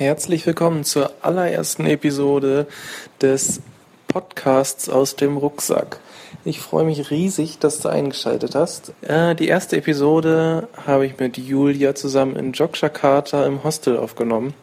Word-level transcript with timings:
Herzlich 0.00 0.46
willkommen 0.46 0.84
zur 0.84 1.12
allerersten 1.20 1.84
Episode 1.84 2.66
des 3.20 3.60
Podcasts 4.08 4.88
aus 4.88 5.14
dem 5.14 5.36
Rucksack. 5.36 6.00
Ich 6.42 6.58
freue 6.58 6.86
mich 6.86 7.10
riesig, 7.10 7.58
dass 7.58 7.80
du 7.80 7.90
eingeschaltet 7.90 8.54
hast. 8.54 8.94
Äh, 9.02 9.34
die 9.34 9.48
erste 9.48 9.76
Episode 9.76 10.68
habe 10.86 11.04
ich 11.04 11.18
mit 11.18 11.36
Julia 11.36 11.94
zusammen 11.94 12.36
in 12.36 12.52
Jogjakarta 12.52 13.44
im 13.44 13.62
Hostel 13.62 13.98
aufgenommen. 13.98 14.54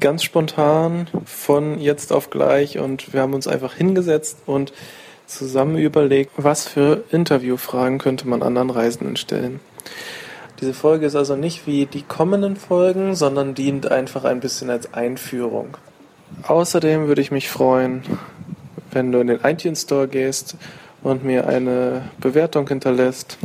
Ganz 0.00 0.22
spontan, 0.22 1.06
von 1.24 1.80
jetzt 1.80 2.12
auf 2.12 2.28
gleich 2.28 2.78
und 2.78 3.14
wir 3.14 3.22
haben 3.22 3.32
uns 3.32 3.48
einfach 3.48 3.72
hingesetzt 3.72 4.36
und 4.44 4.74
zusammen 5.24 5.78
überlegt, 5.78 6.32
was 6.36 6.68
für 6.68 7.04
Interviewfragen 7.10 7.96
könnte 7.96 8.28
man 8.28 8.42
anderen 8.42 8.68
Reisenden 8.68 9.16
stellen. 9.16 9.60
Diese 10.60 10.74
Folge 10.74 11.06
ist 11.06 11.16
also 11.16 11.36
nicht 11.36 11.66
wie 11.66 11.86
die 11.86 12.02
kommenden 12.02 12.56
Folgen, 12.56 13.14
sondern 13.14 13.54
dient 13.54 13.90
einfach 13.90 14.24
ein 14.24 14.40
bisschen 14.40 14.70
als 14.70 14.94
Einführung. 14.94 15.76
Außerdem 16.44 17.06
würde 17.06 17.20
ich 17.20 17.30
mich 17.30 17.48
freuen, 17.48 18.02
wenn 18.92 19.12
du 19.12 19.20
in 19.20 19.26
den 19.26 19.40
iTunes 19.40 19.82
Store 19.82 20.08
gehst 20.08 20.56
und 21.02 21.24
mir 21.24 21.46
eine 21.46 22.02
Bewertung 22.20 22.68
hinterlässt 22.68 23.38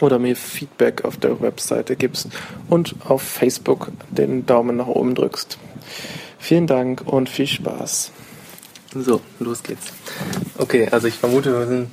oder 0.00 0.18
mir 0.18 0.36
Feedback 0.36 1.04
auf 1.04 1.16
der 1.16 1.40
Webseite 1.40 1.96
gibst 1.96 2.28
und 2.68 2.94
auf 3.08 3.22
Facebook 3.22 3.90
den 4.10 4.46
Daumen 4.46 4.76
nach 4.76 4.86
oben 4.86 5.14
drückst. 5.14 5.58
Vielen 6.38 6.66
Dank 6.66 7.02
und 7.06 7.28
viel 7.28 7.46
Spaß. 7.46 8.12
So, 8.94 9.20
los 9.38 9.62
geht's. 9.62 9.92
Okay, 10.58 10.88
also 10.90 11.06
ich 11.06 11.14
vermute, 11.14 11.52
wir 11.52 11.60
müssen 11.60 11.90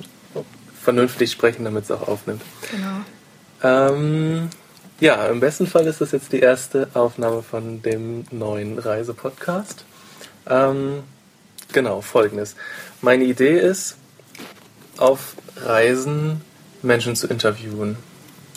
vernünftig 0.82 1.30
sprechen, 1.30 1.64
damit 1.64 1.84
es 1.84 1.90
auch 1.90 2.08
aufnimmt. 2.08 2.42
Genau. 2.70 3.00
Ähm, 3.62 4.50
ja, 5.00 5.26
im 5.26 5.40
besten 5.40 5.66
Fall 5.66 5.86
ist 5.86 6.00
das 6.00 6.12
jetzt 6.12 6.32
die 6.32 6.40
erste 6.40 6.88
Aufnahme 6.94 7.42
von 7.42 7.82
dem 7.82 8.24
neuen 8.30 8.78
Reisepodcast. 8.78 9.84
Ähm, 10.48 11.02
genau, 11.72 12.00
folgendes. 12.00 12.56
Meine 13.00 13.24
Idee 13.24 13.58
ist, 13.58 13.96
auf 14.96 15.34
Reisen 15.56 16.40
Menschen 16.82 17.16
zu 17.16 17.26
interviewen. 17.28 17.96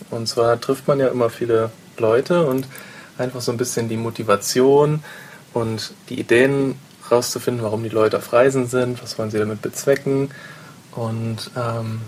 Und 0.10 0.28
zwar 0.28 0.60
trifft 0.60 0.88
man 0.88 1.00
ja 1.00 1.08
immer 1.08 1.30
viele 1.30 1.72
Leute 1.98 2.46
und 2.46 2.68
einfach 3.18 3.42
so 3.42 3.52
ein 3.52 3.58
bisschen 3.58 3.90
die 3.90 3.98
Motivation 3.98 5.04
und 5.54 5.94
die 6.10 6.20
Ideen 6.20 6.76
rauszufinden, 7.10 7.64
warum 7.64 7.84
die 7.84 7.90
Leute 7.90 8.18
auf 8.18 8.34
Reisen 8.34 8.68
sind, 8.68 9.02
was 9.04 9.18
wollen 9.20 9.32
sie 9.32 9.38
damit 9.38 9.62
bezwecken 9.62 10.32
und 10.92 11.52
ähm, 11.56 12.02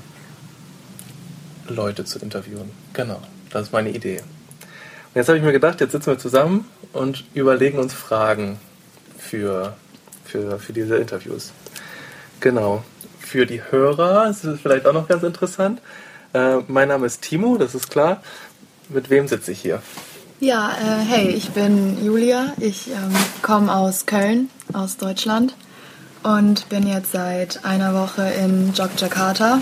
Leute 1.67 2.05
zu 2.05 2.19
interviewen. 2.19 2.71
Genau, 2.93 3.21
das 3.49 3.63
ist 3.63 3.73
meine 3.73 3.89
Idee. 3.89 4.19
Und 4.19 5.15
jetzt 5.15 5.27
habe 5.27 5.37
ich 5.37 5.43
mir 5.43 5.51
gedacht, 5.51 5.81
jetzt 5.81 5.91
sitzen 5.91 6.07
wir 6.07 6.17
zusammen 6.17 6.65
und 6.91 7.23
überlegen 7.33 7.79
uns 7.79 7.93
Fragen 7.93 8.59
für, 9.17 9.75
für, 10.25 10.59
für 10.59 10.73
diese 10.73 10.97
Interviews. 10.97 11.51
Genau. 12.39 12.83
Für 13.19 13.45
die 13.45 13.61
Hörer 13.69 14.29
ist 14.29 14.43
es 14.43 14.59
vielleicht 14.59 14.85
auch 14.85 14.93
noch 14.93 15.07
ganz 15.07 15.23
interessant. 15.23 15.81
Äh, 16.33 16.57
mein 16.67 16.89
Name 16.89 17.05
ist 17.05 17.21
Timo, 17.21 17.57
das 17.57 17.73
ist 17.73 17.89
klar. 17.89 18.21
Mit 18.89 19.09
wem 19.09 19.27
sitze 19.27 19.51
ich 19.51 19.61
hier? 19.61 19.81
Ja, 20.39 20.71
äh, 20.71 21.05
hey, 21.05 21.29
ich 21.29 21.51
bin 21.51 22.03
Julia. 22.03 22.53
Ich 22.59 22.89
ähm, 22.89 23.15
komme 23.41 23.73
aus 23.73 24.05
Köln, 24.05 24.49
aus 24.73 24.97
Deutschland 24.97 25.55
und 26.23 26.67
bin 26.69 26.87
jetzt 26.87 27.11
seit 27.11 27.63
einer 27.63 27.93
Woche 27.93 28.23
in 28.23 28.73
Jogjakarta 28.73 29.59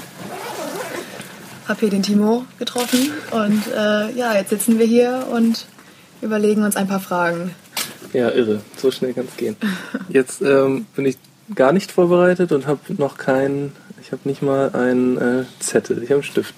habe 1.71 1.79
hier 1.79 1.89
den 1.89 2.03
Timo 2.03 2.45
getroffen 2.59 3.11
und 3.31 3.63
äh, 3.67 4.11
ja, 4.11 4.35
jetzt 4.35 4.49
sitzen 4.49 4.77
wir 4.77 4.85
hier 4.85 5.27
und 5.31 5.65
überlegen 6.21 6.63
uns 6.63 6.75
ein 6.75 6.87
paar 6.87 6.99
Fragen. 6.99 7.55
Ja, 8.11 8.29
irre. 8.29 8.59
So 8.75 8.91
schnell 8.91 9.13
kann 9.13 9.25
es 9.25 9.37
gehen. 9.37 9.55
Jetzt 10.09 10.41
ähm, 10.41 10.85
bin 10.97 11.05
ich 11.05 11.17
gar 11.55 11.71
nicht 11.71 11.93
vorbereitet 11.93 12.51
und 12.51 12.67
habe 12.67 12.81
noch 12.97 13.17
keinen, 13.17 13.71
ich 14.01 14.11
habe 14.11 14.27
nicht 14.27 14.41
mal 14.41 14.75
einen 14.75 15.17
äh, 15.17 15.45
Zettel, 15.61 16.03
ich 16.03 16.09
habe 16.09 16.15
einen 16.15 16.23
Stift. 16.23 16.53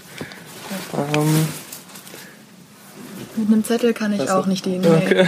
Ähm, 0.95 1.47
Mit 3.35 3.49
einem 3.49 3.63
Zettel 3.63 3.93
kann 3.93 4.13
ich 4.13 4.21
Was? 4.21 4.31
auch 4.31 4.47
nicht 4.47 4.65
dienen. 4.65 4.83
okay. 4.83 5.21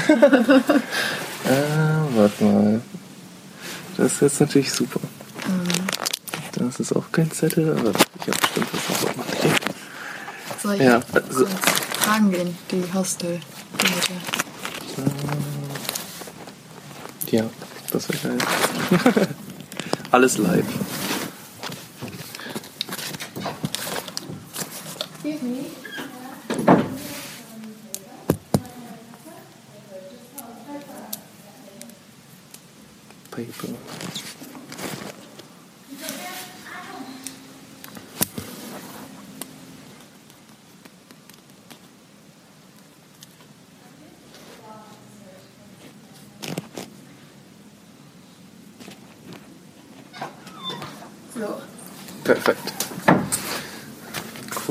äh, 1.46 2.16
warte 2.16 2.44
mal. 2.44 2.82
Das 3.98 4.14
ist 4.14 4.22
jetzt 4.22 4.40
natürlich 4.42 4.72
super. 4.72 5.00
Das 6.58 6.80
ist 6.80 6.96
auch 6.96 7.12
kein 7.12 7.30
Zettel, 7.32 7.70
aber 7.78 7.92
ich 7.92 8.28
habe 8.28 8.40
bestimmt 8.40 8.68
was 8.72 9.18
noch 9.18 9.65
ich 10.74 10.82
Ja, 10.82 11.02
so. 11.02 11.20
also- 11.20 11.46
fragen 12.00 12.32
gehen, 12.32 12.58
die 12.72 12.84
Hostel? 12.94 13.40
Die? 17.30 17.36
Ja, 17.36 17.44
das 17.92 18.08
wäre 18.10 18.20
geil. 18.30 18.38
Alles 20.12 20.38
live. 20.38 20.66
Paper. 33.32 33.68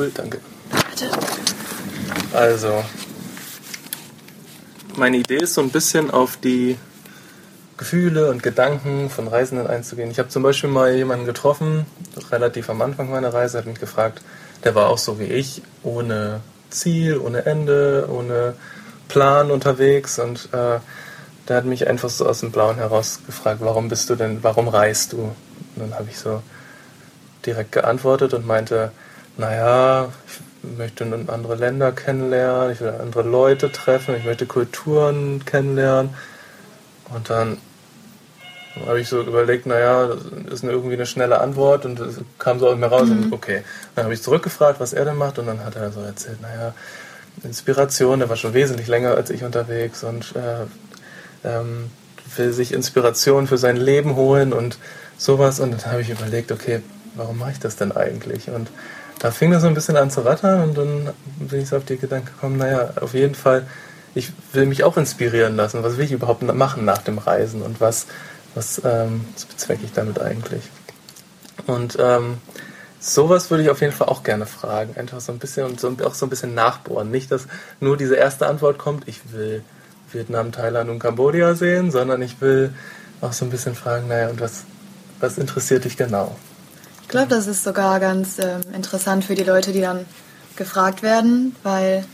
Cool, 0.04 0.12
danke. 0.14 0.40
Warte. 0.70 1.08
Also, 2.34 2.84
meine 4.96 5.16
Idee 5.16 5.38
ist 5.38 5.54
so 5.54 5.62
ein 5.62 5.70
bisschen 5.70 6.10
auf 6.10 6.36
die 6.36 6.76
Gefühle 7.78 8.30
und 8.30 8.42
Gedanken 8.42 9.08
von 9.08 9.28
Reisenden 9.28 9.66
einzugehen. 9.66 10.10
Ich 10.10 10.18
habe 10.18 10.28
zum 10.28 10.42
Beispiel 10.42 10.68
mal 10.68 10.94
jemanden 10.94 11.24
getroffen, 11.24 11.86
relativ 12.30 12.68
am 12.68 12.82
Anfang 12.82 13.10
meiner 13.10 13.32
Reise, 13.32 13.56
hat 13.56 13.66
mich 13.66 13.80
gefragt, 13.80 14.20
der 14.62 14.74
war 14.74 14.90
auch 14.90 14.98
so 14.98 15.18
wie 15.18 15.24
ich, 15.24 15.62
ohne 15.82 16.40
Ziel, 16.68 17.16
ohne 17.16 17.46
Ende, 17.46 18.06
ohne 18.10 18.54
Plan 19.08 19.50
unterwegs 19.50 20.18
und 20.18 20.50
äh, 20.52 20.80
der 21.48 21.56
hat 21.56 21.64
mich 21.64 21.88
einfach 21.88 22.10
so 22.10 22.26
aus 22.26 22.40
dem 22.40 22.52
Blauen 22.52 22.76
heraus 22.76 23.20
gefragt, 23.26 23.60
warum 23.62 23.88
bist 23.88 24.10
du 24.10 24.16
denn, 24.16 24.42
warum 24.42 24.68
reist 24.68 25.14
du? 25.14 25.18
Und 25.18 25.34
dann 25.76 25.94
habe 25.94 26.08
ich 26.10 26.18
so 26.18 26.42
direkt 27.46 27.72
geantwortet 27.72 28.34
und 28.34 28.46
meinte, 28.46 28.92
naja, 29.36 30.08
ich 30.62 30.78
möchte 30.78 31.04
andere 31.28 31.56
Länder 31.56 31.92
kennenlernen, 31.92 32.72
ich 32.72 32.80
will 32.80 32.88
andere 32.88 33.22
Leute 33.22 33.70
treffen, 33.70 34.16
ich 34.16 34.24
möchte 34.24 34.46
Kulturen 34.46 35.44
kennenlernen. 35.44 36.14
Und 37.14 37.30
dann 37.30 37.58
habe 38.86 39.00
ich 39.00 39.08
so 39.08 39.20
überlegt, 39.20 39.66
naja, 39.66 40.08
das 40.08 40.54
ist 40.54 40.64
irgendwie 40.64 40.94
eine 40.94 41.06
schnelle 41.06 41.40
Antwort 41.40 41.84
und 41.84 42.00
es 42.00 42.20
kam 42.38 42.58
so 42.58 42.68
aus 42.68 42.76
mir 42.76 42.86
raus 42.86 43.02
und 43.02 43.32
okay. 43.32 43.62
Dann 43.94 44.04
habe 44.04 44.14
ich 44.14 44.22
zurückgefragt, 44.22 44.80
was 44.80 44.92
er 44.92 45.04
denn 45.04 45.16
macht 45.16 45.38
und 45.38 45.46
dann 45.46 45.64
hat 45.64 45.76
er 45.76 45.92
so 45.92 46.00
erzählt, 46.00 46.40
naja, 46.42 46.74
Inspiration, 47.42 48.20
der 48.20 48.28
war 48.28 48.36
schon 48.36 48.54
wesentlich 48.54 48.88
länger 48.88 49.14
als 49.14 49.30
ich 49.30 49.44
unterwegs 49.44 50.04
und 50.04 50.34
äh, 50.36 51.48
ähm, 51.48 51.90
will 52.36 52.52
sich 52.52 52.72
Inspiration 52.72 53.46
für 53.46 53.58
sein 53.58 53.76
Leben 53.76 54.16
holen 54.16 54.52
und 54.52 54.78
sowas. 55.18 55.60
Und 55.60 55.72
dann 55.72 55.92
habe 55.92 56.02
ich 56.02 56.10
überlegt, 56.10 56.52
okay, 56.52 56.80
warum 57.16 57.38
mache 57.38 57.52
ich 57.52 57.60
das 57.60 57.76
denn 57.76 57.92
eigentlich? 57.92 58.50
Und 58.50 58.68
da 59.24 59.30
fing 59.30 59.52
das 59.52 59.62
so 59.62 59.68
ein 59.68 59.74
bisschen 59.74 59.96
an 59.96 60.10
zu 60.10 60.20
rattern 60.20 60.60
und 60.60 60.76
dann 60.76 61.14
bin 61.38 61.62
ich 61.62 61.70
so 61.70 61.78
auf 61.78 61.86
die 61.86 61.96
Gedanken 61.96 62.26
gekommen, 62.26 62.58
naja, 62.58 62.90
auf 63.00 63.14
jeden 63.14 63.34
Fall, 63.34 63.66
ich 64.14 64.30
will 64.52 64.66
mich 64.66 64.84
auch 64.84 64.98
inspirieren 64.98 65.56
lassen. 65.56 65.82
Was 65.82 65.96
will 65.96 66.04
ich 66.04 66.12
überhaupt 66.12 66.42
machen 66.42 66.84
nach 66.84 66.98
dem 66.98 67.16
Reisen 67.16 67.62
und 67.62 67.80
was, 67.80 68.04
was, 68.54 68.82
ähm, 68.84 69.24
was 69.32 69.46
bezwecke 69.46 69.86
ich 69.86 69.94
damit 69.94 70.20
eigentlich? 70.20 70.64
Und 71.66 71.96
ähm, 71.98 72.36
sowas 73.00 73.50
würde 73.50 73.62
ich 73.62 73.70
auf 73.70 73.80
jeden 73.80 73.94
Fall 73.94 74.08
auch 74.08 74.24
gerne 74.24 74.44
fragen. 74.44 74.94
Einfach 74.98 75.22
so 75.22 75.32
ein 75.32 75.38
bisschen 75.38 75.64
und 75.64 75.80
so, 75.80 75.96
auch 76.04 76.12
so 76.12 76.26
ein 76.26 76.30
bisschen 76.30 76.54
nachbohren. 76.54 77.10
Nicht, 77.10 77.32
dass 77.32 77.46
nur 77.80 77.96
diese 77.96 78.16
erste 78.16 78.46
Antwort 78.46 78.76
kommt, 78.76 79.08
ich 79.08 79.32
will 79.32 79.64
Vietnam, 80.12 80.52
Thailand 80.52 80.90
und 80.90 80.98
Kambodscha 80.98 81.54
sehen, 81.54 81.90
sondern 81.90 82.20
ich 82.20 82.42
will 82.42 82.74
auch 83.22 83.32
so 83.32 83.46
ein 83.46 83.50
bisschen 83.50 83.74
fragen, 83.74 84.06
naja, 84.06 84.28
und 84.28 84.42
was, 84.42 84.64
was 85.18 85.38
interessiert 85.38 85.86
dich 85.86 85.96
genau? 85.96 86.36
Ich 87.04 87.08
glaube, 87.08 87.28
das 87.28 87.46
ist 87.46 87.62
sogar 87.62 88.00
ganz 88.00 88.38
ähm, 88.38 88.62
interessant 88.74 89.24
für 89.24 89.34
die 89.34 89.44
Leute, 89.44 89.72
die 89.72 89.82
dann 89.82 90.04
gefragt 90.56 91.02
werden, 91.02 91.54
weil 91.62 92.04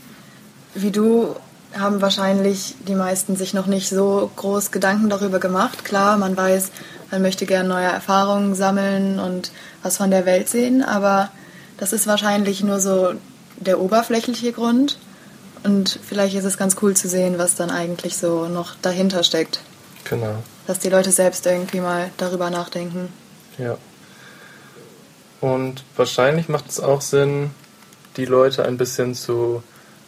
wie 0.75 0.91
du 0.91 1.35
haben 1.77 2.01
wahrscheinlich 2.01 2.75
die 2.87 2.95
meisten 2.95 3.35
sich 3.35 3.53
noch 3.53 3.65
nicht 3.65 3.89
so 3.89 4.29
groß 4.35 4.71
Gedanken 4.71 5.09
darüber 5.09 5.39
gemacht. 5.39 5.85
Klar, 5.85 6.17
man 6.17 6.35
weiß, 6.35 6.71
man 7.09 7.21
möchte 7.21 7.45
gerne 7.45 7.69
neue 7.69 7.85
Erfahrungen 7.85 8.55
sammeln 8.55 9.19
und 9.19 9.51
was 9.81 9.97
von 9.97 10.11
der 10.11 10.25
Welt 10.25 10.49
sehen, 10.49 10.83
aber 10.83 11.31
das 11.77 11.93
ist 11.93 12.07
wahrscheinlich 12.07 12.61
nur 12.61 12.79
so 12.79 13.13
der 13.55 13.79
oberflächliche 13.79 14.51
Grund. 14.51 14.99
Und 15.63 15.99
vielleicht 16.05 16.35
ist 16.35 16.45
es 16.45 16.57
ganz 16.57 16.75
cool 16.81 16.95
zu 16.95 17.07
sehen, 17.07 17.37
was 17.37 17.55
dann 17.55 17.69
eigentlich 17.69 18.17
so 18.17 18.47
noch 18.47 18.75
dahinter 18.81 19.23
steckt. 19.23 19.61
Genau. 20.03 20.43
Dass 20.67 20.79
die 20.79 20.89
Leute 20.89 21.11
selbst 21.11 21.45
irgendwie 21.45 21.79
mal 21.79 22.09
darüber 22.17 22.49
nachdenken. 22.49 23.09
Ja. 23.57 23.77
Und 25.41 25.83
wahrscheinlich 25.97 26.47
macht 26.49 26.69
es 26.69 26.79
auch 26.79 27.01
Sinn, 27.01 27.49
die 28.15 28.25
Leute 28.25 28.63
ein 28.63 28.77
bisschen 28.77 29.15
zu 29.15 29.63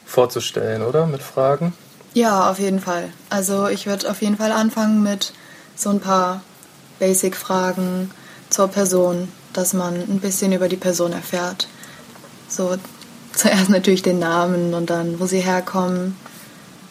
vorzustellen, 0.05 0.83
oder? 0.83 1.07
Mit 1.07 1.23
Fragen? 1.23 1.73
Ja, 2.13 2.51
auf 2.51 2.59
jeden 2.59 2.79
Fall. 2.79 3.09
Also 3.29 3.67
ich 3.67 3.87
würde 3.87 4.09
auf 4.09 4.21
jeden 4.21 4.37
Fall 4.37 4.51
anfangen 4.51 5.01
mit 5.01 5.33
so 5.75 5.89
ein 5.89 5.99
paar 5.99 6.41
Basic-Fragen 6.99 8.11
zur 8.49 8.67
Person, 8.67 9.27
dass 9.53 9.73
man 9.73 9.95
ein 9.95 10.19
bisschen 10.19 10.51
über 10.51 10.69
die 10.69 10.77
Person 10.77 11.11
erfährt. 11.11 11.67
So 12.47 12.77
zuerst 13.33 13.69
natürlich 13.69 14.03
den 14.03 14.19
Namen 14.19 14.75
und 14.75 14.91
dann, 14.91 15.19
wo 15.19 15.25
sie 15.25 15.39
herkommen, 15.39 16.15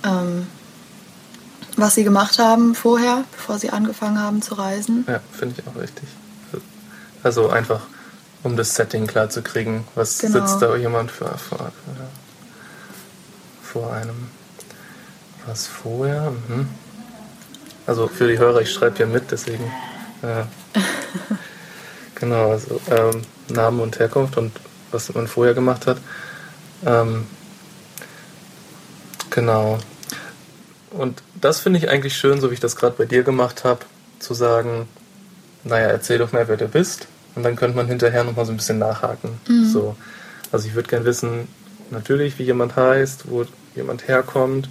ähm, 0.04 0.48
was 1.76 1.94
sie 1.94 2.04
gemacht 2.04 2.38
haben 2.40 2.74
vorher, 2.74 3.24
bevor 3.30 3.58
sie 3.58 3.70
angefangen 3.70 4.18
haben 4.18 4.42
zu 4.42 4.54
reisen. 4.54 5.04
Ja, 5.08 5.20
finde 5.32 5.54
ich 5.58 5.66
auch 5.68 5.80
richtig. 5.80 6.08
Also 7.22 7.48
einfach, 7.48 7.82
um 8.42 8.56
das 8.56 8.74
Setting 8.74 9.06
klar 9.06 9.30
zu 9.30 9.42
kriegen, 9.42 9.86
was 9.94 10.18
Genau. 10.18 10.40
sitzt 10.40 10.62
da 10.62 10.76
jemand 10.76 11.10
für, 11.10 11.36
vor, 11.38 11.72
vor 13.62 13.92
einem. 13.92 14.28
Was 15.46 15.66
vorher? 15.66 16.32
Mhm. 16.48 16.68
Also 17.86 18.06
für 18.08 18.28
die 18.28 18.38
Hörer, 18.38 18.60
ich 18.60 18.72
schreibe 18.72 18.96
hier 18.96 19.06
mit, 19.06 19.30
deswegen. 19.30 19.64
Äh, 20.22 20.44
genau, 22.14 22.50
also 22.52 22.80
ähm, 22.90 23.22
Name 23.48 23.82
und 23.82 23.98
Herkunft 23.98 24.36
und 24.36 24.52
was 24.92 25.12
man 25.14 25.26
vorher 25.26 25.54
gemacht 25.54 25.86
hat. 25.86 25.98
Ähm, 26.84 27.26
genau. 29.30 29.78
Und 30.90 31.22
das 31.40 31.60
finde 31.60 31.78
ich 31.78 31.88
eigentlich 31.88 32.16
schön, 32.16 32.40
so 32.40 32.50
wie 32.50 32.54
ich 32.54 32.60
das 32.60 32.76
gerade 32.76 32.96
bei 32.96 33.04
dir 33.06 33.22
gemacht 33.22 33.64
habe, 33.64 33.80
zu 34.18 34.34
sagen, 34.34 34.86
naja, 35.64 35.86
erzähl 35.88 36.18
doch 36.18 36.32
mal, 36.32 36.46
wer 36.48 36.56
du 36.56 36.68
bist. 36.68 37.08
Und 37.34 37.42
dann 37.42 37.56
könnte 37.56 37.76
man 37.76 37.86
hinterher 37.86 38.24
nochmal 38.24 38.44
so 38.44 38.52
ein 38.52 38.56
bisschen 38.56 38.78
nachhaken. 38.78 39.40
So. 39.72 39.96
Also 40.50 40.68
ich 40.68 40.74
würde 40.74 40.88
gern 40.88 41.04
wissen, 41.04 41.48
natürlich, 41.90 42.38
wie 42.38 42.44
jemand 42.44 42.76
heißt, 42.76 43.30
wo 43.30 43.44
jemand 43.74 44.06
herkommt. 44.08 44.68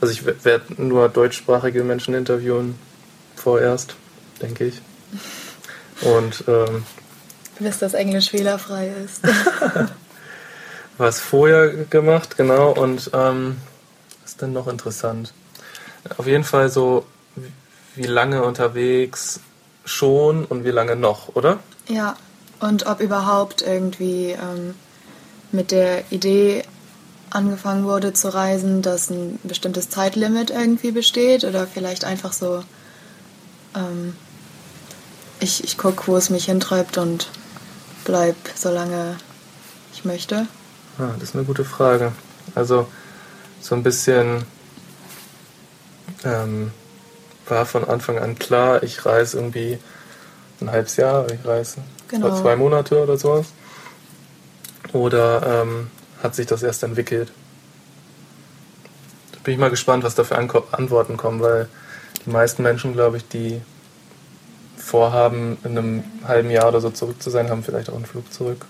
Also 0.00 0.12
ich 0.12 0.24
werde 0.44 0.82
nur 0.82 1.08
deutschsprachige 1.08 1.84
Menschen 1.84 2.14
interviewen 2.14 2.78
vorerst, 3.36 3.94
denke 4.40 4.64
ich. 4.64 4.80
Und 6.02 6.44
ähm, 6.46 6.84
Bis 7.58 7.78
das 7.78 7.94
Englisch 7.94 8.30
fehlerfrei 8.30 8.92
ist. 9.04 9.22
was 10.98 11.20
vorher 11.20 11.68
gemacht, 11.68 12.36
genau. 12.36 12.72
Und 12.72 13.10
ähm, 13.12 13.56
was 14.22 14.32
ist 14.32 14.42
denn 14.42 14.52
noch 14.52 14.68
interessant? 14.68 15.32
Auf 16.16 16.26
jeden 16.26 16.44
Fall 16.44 16.70
so, 16.70 17.04
wie 17.96 18.06
lange 18.06 18.42
unterwegs 18.44 19.40
schon 19.84 20.44
und 20.44 20.64
wie 20.64 20.70
lange 20.70 20.96
noch, 20.96 21.34
oder? 21.34 21.58
Ja, 21.88 22.16
und 22.60 22.86
ob 22.86 23.00
überhaupt 23.00 23.62
irgendwie 23.62 24.30
ähm, 24.30 24.74
mit 25.52 25.70
der 25.70 26.10
Idee 26.10 26.64
angefangen 27.30 27.84
wurde 27.84 28.12
zu 28.12 28.32
reisen, 28.32 28.82
dass 28.82 29.10
ein 29.10 29.38
bestimmtes 29.42 29.90
Zeitlimit 29.90 30.50
irgendwie 30.50 30.90
besteht 30.90 31.44
oder 31.44 31.66
vielleicht 31.66 32.04
einfach 32.04 32.32
so, 32.32 32.62
ähm, 33.74 34.14
ich, 35.40 35.64
ich 35.64 35.76
gucke, 35.78 36.06
wo 36.06 36.16
es 36.16 36.30
mich 36.30 36.46
hintreibt 36.46 36.98
und 36.98 37.28
bleib, 38.04 38.36
solange 38.54 39.16
ich 39.92 40.04
möchte. 40.04 40.46
Ah, 40.98 41.10
das 41.18 41.30
ist 41.30 41.34
eine 41.34 41.44
gute 41.44 41.64
Frage. 41.64 42.12
Also 42.54 42.88
so 43.60 43.74
ein 43.74 43.82
bisschen 43.82 44.44
ähm, 46.24 46.72
war 47.46 47.66
von 47.66 47.84
Anfang 47.84 48.18
an 48.18 48.38
klar, 48.38 48.82
ich 48.82 49.04
reise 49.04 49.36
irgendwie 49.36 49.78
ein 50.60 50.70
halbes 50.70 50.96
Jahr, 50.96 51.30
ich 51.30 51.44
reise 51.44 51.78
Genau. 52.08 52.40
zwei 52.40 52.56
Monate 52.56 53.02
oder 53.02 53.18
sowas. 53.18 53.46
Oder 54.92 55.62
ähm, 55.62 55.88
hat 56.22 56.34
sich 56.34 56.46
das 56.46 56.62
erst 56.62 56.82
entwickelt? 56.82 57.30
Da 59.32 59.38
bin 59.44 59.54
ich 59.54 59.60
mal 59.60 59.70
gespannt, 59.70 60.04
was 60.04 60.14
da 60.14 60.24
für 60.24 60.36
Anko 60.36 60.64
Antworten 60.72 61.16
kommen, 61.16 61.40
weil 61.40 61.68
die 62.24 62.30
meisten 62.30 62.62
Menschen, 62.62 62.94
glaube 62.94 63.18
ich, 63.18 63.28
die 63.28 63.60
vorhaben, 64.76 65.58
in 65.64 65.76
einem 65.76 66.04
halben 66.26 66.50
Jahr 66.50 66.68
oder 66.68 66.80
so 66.80 66.90
zurück 66.90 67.22
zu 67.22 67.28
sein, 67.30 67.50
haben 67.50 67.62
vielleicht 67.62 67.90
auch 67.90 67.96
einen 67.96 68.06
Flug 68.06 68.32
zurück. 68.32 68.64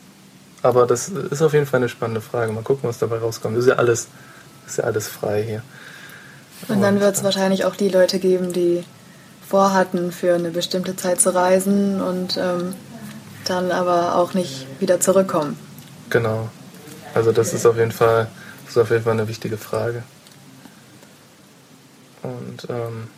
Aber 0.62 0.86
das 0.86 1.08
ist 1.08 1.42
auf 1.42 1.52
jeden 1.52 1.66
Fall 1.66 1.78
eine 1.78 1.88
spannende 1.88 2.20
Frage. 2.20 2.50
Mal 2.52 2.64
gucken, 2.64 2.88
was 2.88 2.98
dabei 2.98 3.18
rauskommt. 3.18 3.56
Das 3.56 3.64
ist 3.64 3.70
ja 3.70 3.76
alles, 3.76 4.08
ist 4.66 4.78
ja 4.78 4.84
alles 4.84 5.06
frei 5.06 5.44
hier. 5.44 5.62
Und 6.66 6.82
dann 6.82 6.98
wird 6.98 7.14
es 7.14 7.22
wahrscheinlich 7.22 7.64
auch 7.64 7.76
die 7.76 7.88
Leute 7.88 8.18
geben, 8.18 8.52
die 8.52 8.82
vorhatten, 9.48 10.12
für 10.12 10.34
eine 10.34 10.50
bestimmte 10.50 10.94
Zeit 10.96 11.20
zu 11.20 11.34
reisen 11.34 12.00
und 12.00 12.36
ähm, 12.36 12.74
dann 13.46 13.72
aber 13.72 14.16
auch 14.16 14.34
nicht 14.34 14.66
wieder 14.78 15.00
zurückkommen. 15.00 15.58
Genau. 16.10 16.50
Also 17.14 17.32
das 17.32 17.54
ist 17.54 17.66
auf 17.66 17.76
jeden 17.76 17.92
Fall, 17.92 18.28
das 18.64 18.76
ist 18.76 18.82
auf 18.82 18.90
jeden 18.90 19.04
Fall 19.04 19.14
eine 19.14 19.28
wichtige 19.28 19.56
Frage. 19.56 20.02
Und 22.22 22.66
ähm, 22.68 23.08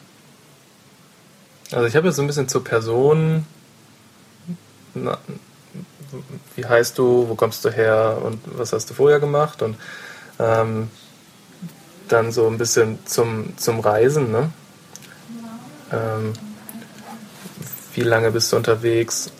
also 1.72 1.86
ich 1.86 1.96
habe 1.96 2.06
jetzt 2.06 2.16
so 2.16 2.22
ein 2.22 2.26
bisschen 2.26 2.48
zur 2.48 2.62
Person, 2.62 3.44
na, 4.94 5.18
wie 6.56 6.66
heißt 6.66 6.98
du, 6.98 7.28
wo 7.28 7.34
kommst 7.34 7.64
du 7.64 7.70
her 7.70 8.18
und 8.22 8.40
was 8.44 8.72
hast 8.72 8.90
du 8.90 8.94
vorher 8.94 9.20
gemacht 9.20 9.62
und 9.62 9.76
ähm, 10.38 10.90
dann 12.08 12.32
so 12.32 12.46
ein 12.46 12.58
bisschen 12.58 12.98
zum, 13.06 13.56
zum 13.56 13.80
Reisen, 13.80 14.32
ne? 14.32 14.50
Ähm, 15.92 16.32
wie 17.94 18.02
lange 18.02 18.30
bist 18.30 18.52
du 18.52 18.56
unterwegs 18.56 19.30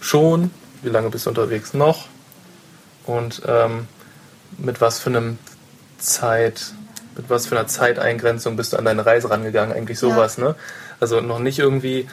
schon? 0.00 0.50
Wie 0.82 0.90
lange 0.90 1.10
bist 1.10 1.26
du 1.26 1.30
unterwegs 1.30 1.74
noch? 1.74 2.06
Und 3.06 3.42
ähm, 3.46 3.86
mit 4.58 4.80
was 4.80 4.98
für 4.98 5.10
einem 5.10 5.38
Zeit, 5.98 6.72
mit 7.16 7.30
was 7.30 7.46
für 7.46 7.56
einer 7.58 7.66
Zeiteingrenzung 7.66 8.56
bist 8.56 8.72
du 8.72 8.76
an 8.76 8.84
deine 8.84 9.04
Reise 9.06 9.30
rangegangen? 9.30 9.74
Eigentlich 9.74 9.98
sowas, 9.98 10.38
ne? 10.38 10.54
Also 11.00 11.20
noch 11.20 11.38
nicht 11.38 11.58
irgendwie 11.58 12.08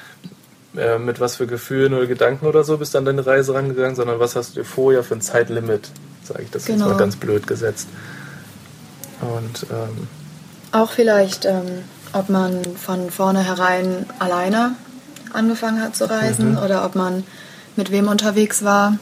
äh, 0.76 0.98
mit 0.98 1.20
was 1.20 1.36
für 1.36 1.48
Gefühlen 1.48 1.94
oder 1.94 2.08
Gedanken 2.08 2.46
oder 2.46 2.64
so 2.64 2.78
bist 2.78 2.94
du 2.94 2.98
an 2.98 3.06
deine 3.06 3.26
Reise 3.26 3.54
rangegangen, 3.54 3.96
sondern 3.96 4.20
was 4.20 4.36
hast 4.36 4.56
du 4.56 4.62
dir 4.62 4.66
vorher 4.66 5.04
für 5.04 5.16
ein 5.16 5.22
Zeitlimit, 5.22 5.90
sage 6.24 6.44
ich 6.44 6.50
das 6.52 6.68
jetzt 6.68 6.78
Genau. 6.78 6.90
mal 6.90 6.98
ganz 6.98 7.16
blöd 7.18 7.46
gesetzt. 7.48 7.88
Und 9.22 9.66
ähm, 9.70 10.08
Auch 10.72 10.92
vielleicht, 10.92 11.46
ähm, 11.46 11.84
ob 12.14 12.30
man 12.30 12.64
von 12.78 13.12
vornherein 13.12 14.06
alleine 14.20 14.76
angefangen 15.34 15.82
hat 15.82 15.96
zu 15.96 16.10
reisen 16.10 16.58
oder 16.58 16.86
ob 16.86 16.96
man 16.96 17.24
mit 17.76 17.92
wem 17.92 18.08
unterwegs 18.08 18.64
war. 18.64 18.98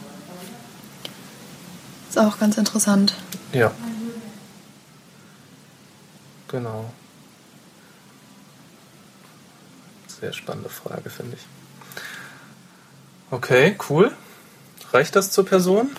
Ist 2.08 2.18
auch 2.18 2.38
ganz 2.38 2.56
interessant. 2.56 3.14
Ja. 3.52 3.72
Genau. 6.48 6.92
Sehr 10.20 10.32
spannende 10.32 10.68
Frage, 10.68 11.08
finde 11.08 11.36
ich. 11.36 11.46
Okay, 13.30 13.76
cool. 13.88 14.12
Reicht 14.92 15.14
das 15.14 15.30
zur 15.30 15.46
Person? 15.46 15.90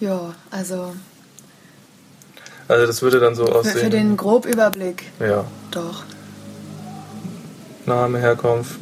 Ja, 0.00 0.34
also 0.50 0.96
Also 2.70 2.86
das 2.86 3.02
würde 3.02 3.18
dann 3.18 3.34
so 3.34 3.46
für, 3.46 3.56
aussehen. 3.56 3.80
für 3.80 3.90
den 3.90 4.16
Grobüberblick 4.16 5.06
ja. 5.18 5.44
doch. 5.72 6.04
Name, 7.84 8.20
Herkunft. 8.20 8.78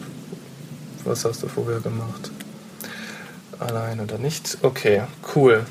Was 1.05 1.25
hast 1.25 1.43
du 1.43 1.49
vorher 1.49 1.81
gemacht? 1.81 2.31
Allein 3.59 3.99
oder 4.01 4.19
nicht? 4.19 4.59
Okay, 4.61 5.05
cool. 5.35 5.65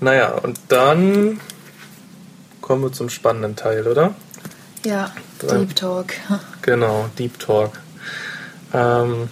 Naja, 0.00 0.32
und 0.32 0.58
dann 0.66 1.40
kommen 2.60 2.82
wir 2.82 2.92
zum 2.92 3.08
spannenden 3.08 3.54
Teil, 3.54 3.86
oder? 3.86 4.16
Ja, 4.84 5.12
Drei. 5.38 5.58
Deep 5.58 5.76
Talk. 5.76 6.14
Genau, 6.62 7.08
Deep 7.20 7.38
Talk. 7.38 7.70
Ähm, 8.74 9.28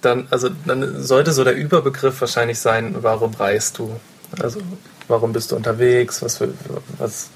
dann, 0.00 0.26
also, 0.30 0.48
dann 0.64 1.02
sollte 1.02 1.32
so 1.32 1.44
der 1.44 1.54
Überbegriff 1.54 2.18
wahrscheinlich 2.22 2.58
sein, 2.58 2.96
warum 3.02 3.34
reist 3.34 3.76
du? 3.76 4.00
Also, 4.40 4.60
warum 5.08 5.32
bist 5.32 5.50
du 5.50 5.56
unterwegs? 5.56 6.22
Was 6.22 6.36
für, 6.38 6.52
was, 6.98 7.28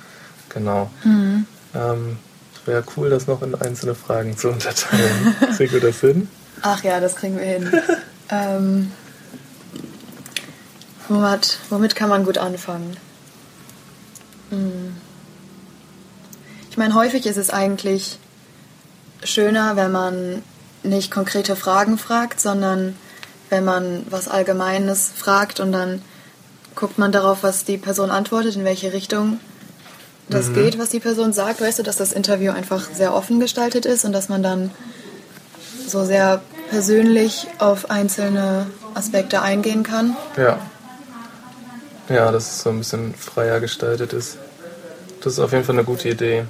genau. 0.48 0.90
Mhm. 1.02 1.46
Ähm, 1.74 2.18
Wäre 2.66 2.84
cool, 2.96 3.10
das 3.10 3.26
noch 3.26 3.42
in 3.42 3.54
einzelne 3.54 3.94
Fragen 3.94 4.36
zu 4.36 4.48
unterteilen. 4.48 5.36
Kriegen 5.56 5.72
wir 5.72 5.80
das 5.80 6.00
hin? 6.00 6.28
Ach 6.62 6.82
ja, 6.82 6.98
das 6.98 7.14
kriegen 7.16 7.36
wir 7.36 7.44
hin. 7.44 7.70
ähm, 8.30 8.90
womit, 11.08 11.58
womit 11.68 11.94
kann 11.94 12.08
man 12.08 12.24
gut 12.24 12.38
anfangen? 12.38 12.96
Hm. 14.50 14.96
Ich 16.70 16.78
meine, 16.78 16.94
häufig 16.94 17.26
ist 17.26 17.36
es 17.36 17.50
eigentlich 17.50 18.18
schöner, 19.22 19.76
wenn 19.76 19.92
man 19.92 20.42
nicht 20.82 21.10
konkrete 21.10 21.56
Fragen 21.56 21.98
fragt, 21.98 22.40
sondern 22.40 22.96
wenn 23.50 23.64
man 23.64 24.06
was 24.08 24.28
Allgemeines 24.28 25.10
fragt 25.14 25.60
und 25.60 25.72
dann 25.72 26.02
guckt 26.74 26.98
man 26.98 27.12
darauf, 27.12 27.42
was 27.42 27.64
die 27.64 27.78
Person 27.78 28.10
antwortet, 28.10 28.56
in 28.56 28.64
welche 28.64 28.92
Richtung 28.92 29.38
das 30.28 30.48
Mhm. 30.48 30.54
geht, 30.54 30.78
was 30.78 30.88
die 30.90 31.00
Person 31.00 31.32
sagt. 31.32 31.60
Weißt 31.60 31.78
du, 31.78 31.82
dass 31.82 31.96
das 31.96 32.12
Interview 32.12 32.52
einfach 32.52 32.88
sehr 32.92 33.14
offen 33.14 33.40
gestaltet 33.40 33.86
ist 33.86 34.04
und 34.04 34.12
dass 34.12 34.28
man 34.28 34.42
dann 34.42 34.70
so 35.86 36.04
sehr 36.04 36.40
persönlich 36.70 37.46
auf 37.58 37.90
einzelne 37.90 38.66
Aspekte 38.94 39.42
eingehen 39.42 39.82
kann. 39.82 40.16
Ja. 40.36 40.58
Ja, 42.08 42.32
dass 42.32 42.50
es 42.50 42.62
so 42.62 42.70
ein 42.70 42.78
bisschen 42.78 43.14
freier 43.14 43.60
gestaltet 43.60 44.12
ist. 44.12 44.38
Das 45.22 45.34
ist 45.34 45.38
auf 45.38 45.52
jeden 45.52 45.64
Fall 45.64 45.74
eine 45.74 45.84
gute 45.84 46.08
Idee. 46.08 46.44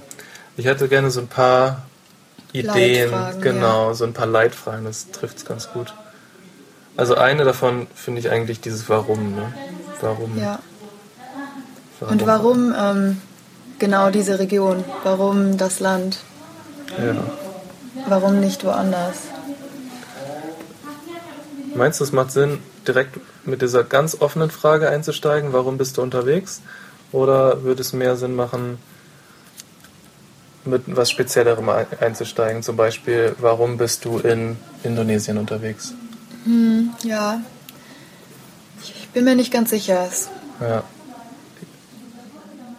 Ich 0.57 0.67
hätte 0.67 0.89
gerne 0.89 1.11
so 1.11 1.21
ein 1.21 1.29
paar 1.29 1.83
Ideen, 2.53 3.13
genau, 3.41 3.93
so 3.95 4.05
ein 4.05 4.13
paar 4.13 4.27
Leitfragen, 4.27 4.85
das 4.85 5.11
trifft 5.11 5.39
es 5.39 5.45
ganz 5.45 5.69
gut. 5.73 5.93
Also 6.97 7.17
eine 7.17 7.45
davon 7.45 7.89
finde 7.95 8.21
ich 8.21 8.31
eigentlich 8.31 8.61
dieses 8.61 8.89
Warum, 8.89 9.35
ne? 9.35 9.53
Warum? 10.01 10.39
Ja. 10.39 10.59
Und 12.01 12.27
warum 12.27 12.75
ähm, 12.77 13.21
genau 13.79 14.11
diese 14.11 14.39
Region? 14.39 14.85
Warum 15.05 15.57
das 15.57 15.81
Land? 15.81 16.19
Ja. 16.99 17.15
Warum 18.09 18.41
nicht 18.41 18.65
woanders? 18.65 19.17
Meinst 21.75 22.01
du, 22.01 22.05
es 22.05 22.13
macht 22.13 22.31
Sinn, 22.31 22.59
direkt 22.87 23.19
mit 23.47 23.63
dieser 23.63 23.83
ganz 23.83 24.17
offenen 24.21 24.51
Frage 24.51 24.89
einzusteigen, 24.91 25.53
warum 25.53 25.79
bist 25.79 25.97
du 25.97 26.03
unterwegs? 26.03 26.61
Oder 27.11 27.63
würde 27.63 27.81
es 27.83 27.93
mehr 27.93 28.17
Sinn 28.17 28.35
machen, 28.35 28.79
mit 30.65 30.83
was 30.87 31.11
Speziellerem 31.11 31.69
ein- 31.69 31.87
einzusteigen? 32.01 32.63
Zum 32.63 32.77
Beispiel, 32.77 33.35
warum 33.41 33.77
bist 33.77 34.05
du 34.05 34.19
in 34.19 34.57
Indonesien 34.83 35.39
unterwegs? 35.39 35.95
Ja. 37.03 37.41
Ich 38.83 39.09
bin 39.13 39.25
mir 39.25 39.35
nicht 39.37 39.53
ganz 39.53 39.71
sicher. 39.71 40.09
Ja. 40.61 40.83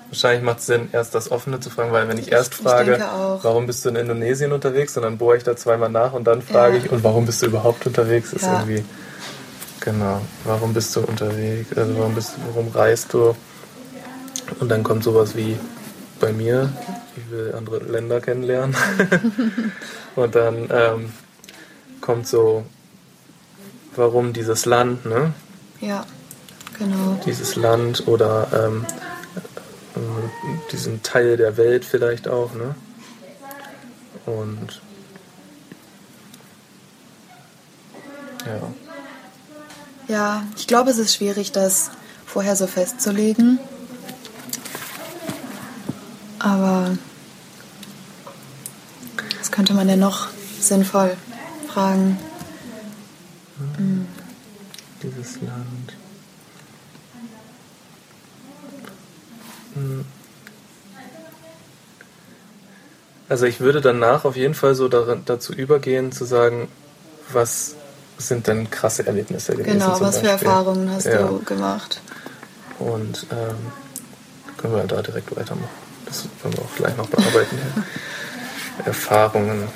Wahrscheinlich 0.09 0.43
macht 0.43 0.59
es 0.59 0.67
Sinn, 0.67 0.89
erst 0.93 1.13
das 1.13 1.29
Offene 1.29 1.59
zu 1.59 1.69
fragen, 1.69 1.91
weil 1.91 2.07
wenn 2.07 2.17
ich 2.17 2.31
erst 2.31 2.53
ich 2.53 2.59
frage, 2.61 2.91
denke 2.91 3.11
auch. 3.11 3.43
warum 3.43 3.67
bist 3.67 3.83
du 3.83 3.89
in 3.89 3.95
Indonesien 3.97 4.53
unterwegs, 4.53 4.95
und 4.95 5.03
dann 5.03 5.17
bohre 5.17 5.35
ich 5.37 5.43
da 5.43 5.55
zweimal 5.57 5.89
nach 5.89 6.13
und 6.13 6.25
dann 6.25 6.41
frage 6.41 6.77
Ja. 6.77 6.83
ich, 6.85 6.91
und 6.91 7.03
warum 7.03 7.25
bist 7.25 7.41
du 7.41 7.47
überhaupt 7.47 7.85
unterwegs, 7.85 8.31
ist 8.31 8.43
Ja. 8.43 8.53
irgendwie, 8.53 8.85
genau, 9.81 10.21
warum 10.45 10.73
bist 10.73 10.95
du 10.95 11.01
unterwegs, 11.01 11.75
also 11.77 11.97
warum, 11.97 12.15
bist, 12.15 12.31
warum 12.47 12.69
reist 12.69 13.13
du? 13.13 13.35
Und 14.59 14.69
dann 14.69 14.83
kommt 14.83 15.03
sowas 15.03 15.35
wie 15.35 15.57
bei 16.21 16.31
mir, 16.31 16.71
ich 17.17 17.29
will 17.31 17.53
andere 17.57 17.79
Länder 17.79 18.21
kennenlernen. 18.21 18.75
und 20.15 20.33
dann 20.35 20.69
ähm, 20.71 21.11
kommt 21.99 22.25
so, 22.27 22.63
warum 23.97 24.31
dieses 24.31 24.65
Land, 24.65 25.05
ne? 25.05 25.33
Ja, 25.81 26.05
genau. 26.77 27.19
dieses 27.25 27.55
Land 27.55 28.07
oder 28.07 28.47
ähm, 28.53 28.85
äh, 29.95 30.71
diesen 30.71 31.03
Teil 31.03 31.37
der 31.37 31.57
Welt 31.57 31.85
vielleicht 31.85 32.27
auch, 32.27 32.53
ne? 32.53 32.75
Und 34.25 34.81
ja, 38.45 38.73
Ja, 40.07 40.43
ich 40.57 40.67
glaube, 40.67 40.89
es 40.91 40.97
ist 40.97 41.15
schwierig, 41.15 41.51
das 41.51 41.91
vorher 42.25 42.55
so 42.55 42.67
festzulegen. 42.67 43.59
Aber 46.39 46.97
was 49.39 49.51
könnte 49.51 49.73
man 49.73 49.87
denn 49.87 49.99
noch 49.99 50.27
sinnvoll 50.59 51.17
fragen? 51.67 52.17
dieses 55.01 55.41
Land. 55.41 55.93
Hm. 59.73 60.05
Also 63.27 63.45
ich 63.45 63.59
würde 63.59 63.81
danach 63.81 64.25
auf 64.25 64.35
jeden 64.35 64.53
Fall 64.53 64.75
so 64.75 64.87
darin, 64.87 65.23
dazu 65.25 65.53
übergehen 65.53 66.11
zu 66.11 66.25
sagen, 66.25 66.67
was 67.31 67.75
sind 68.17 68.47
denn 68.47 68.69
krasse 68.69 69.05
Erlebnisse 69.05 69.53
gewesen? 69.53 69.79
Genau, 69.79 69.99
was 69.99 70.19
für 70.19 70.27
Beispiel? 70.27 70.47
Erfahrungen 70.47 70.91
hast 70.91 71.05
Ja. 71.05 71.27
du 71.27 71.39
gemacht? 71.43 72.01
Und 72.79 73.25
ähm, 73.31 73.57
können 74.57 74.75
wir 74.75 74.83
da 74.83 75.01
direkt 75.01 75.35
weitermachen. 75.35 75.69
Das 76.05 76.25
können 76.41 76.53
wir 76.55 76.61
auch 76.63 76.75
gleich 76.75 76.95
noch 76.97 77.07
bearbeiten. 77.07 77.57
Erfahrungen. 78.85 79.67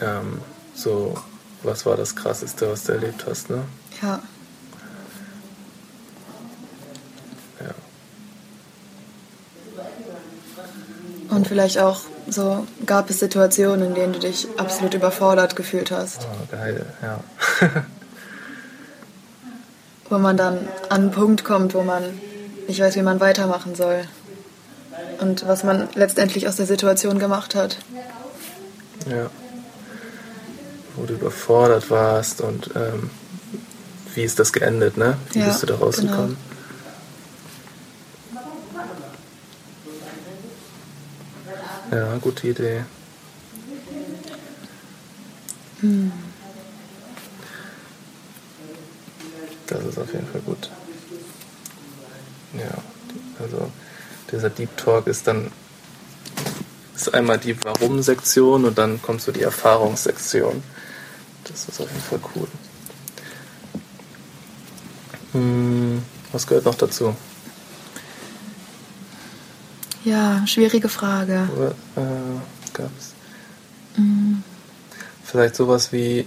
Ähm, 0.00 0.40
so, 0.74 1.16
was 1.62 1.86
war 1.86 1.96
das 1.96 2.16
Krasseste, 2.16 2.70
was 2.70 2.84
du 2.84 2.92
erlebt 2.92 3.24
hast, 3.28 3.50
ne? 3.50 3.62
Ja. 4.02 4.20
Und 11.40 11.48
vielleicht 11.48 11.78
auch 11.78 12.00
so, 12.28 12.66
gab 12.84 13.08
es 13.08 13.18
Situationen, 13.18 13.86
in 13.86 13.94
denen 13.94 14.12
du 14.12 14.18
dich 14.18 14.46
absolut 14.58 14.92
überfordert 14.92 15.56
gefühlt 15.56 15.90
hast, 15.90 16.20
Oh, 16.30 16.46
geil, 16.54 16.84
ja. 17.00 17.20
wo 20.10 20.18
man 20.18 20.36
dann 20.36 20.68
an 20.90 21.00
einen 21.00 21.10
Punkt 21.12 21.42
kommt, 21.42 21.72
wo 21.72 21.80
man 21.80 22.02
nicht 22.68 22.78
weiß, 22.78 22.94
wie 22.96 23.00
man 23.02 23.20
weitermachen 23.20 23.74
soll. 23.74 24.02
Und 25.20 25.48
was 25.48 25.64
man 25.64 25.88
letztendlich 25.94 26.46
aus 26.46 26.56
der 26.56 26.66
Situation 26.66 27.18
gemacht 27.18 27.54
hat. 27.54 27.78
ja. 29.08 29.30
Wo 30.94 31.06
du 31.06 31.14
überfordert 31.14 31.88
warst 31.90 32.42
und 32.42 32.70
ähm, 32.76 33.08
wie 34.14 34.24
ist 34.24 34.38
das 34.38 34.52
geendet, 34.52 34.98
ne? 34.98 35.16
Wie 35.32 35.38
Ja, 35.38 35.46
bist 35.46 35.62
du 35.62 35.66
da 35.66 35.76
rausgekommen? 35.76 36.36
Ja, 41.90 42.16
gute 42.18 42.48
Idee. 42.48 42.84
Das 49.66 49.84
ist 49.84 49.98
auf 49.98 50.12
jeden 50.12 50.26
Fall 50.28 50.40
gut. 50.42 50.70
Ja, 52.56 52.70
also 53.40 53.70
dieser 54.30 54.50
Deep 54.50 54.76
Talk 54.76 55.06
ist 55.06 55.26
dann 55.26 55.50
ist 56.94 57.14
einmal 57.14 57.38
die 57.38 57.56
Warum-Sektion 57.64 58.66
und 58.66 58.76
dann 58.76 59.00
kommt 59.00 59.22
so 59.22 59.32
die 59.32 59.42
Erfahrungssektion. 59.42 60.62
Das 61.44 61.68
ist 61.68 61.80
auf 61.80 61.88
jeden 61.88 62.02
Fall 62.02 62.20
cool. 62.36 62.48
Hm, 65.32 66.02
was 66.30 66.46
gehört 66.46 66.66
noch 66.66 66.74
dazu? 66.74 67.16
Ja, 70.04 70.46
schwierige 70.46 70.88
Frage. 70.88 71.48
Oder, 71.56 71.70
äh, 71.96 72.40
gab's? 72.72 73.12
Vielleicht 75.24 75.54
sowas 75.54 75.92
wie, 75.92 76.26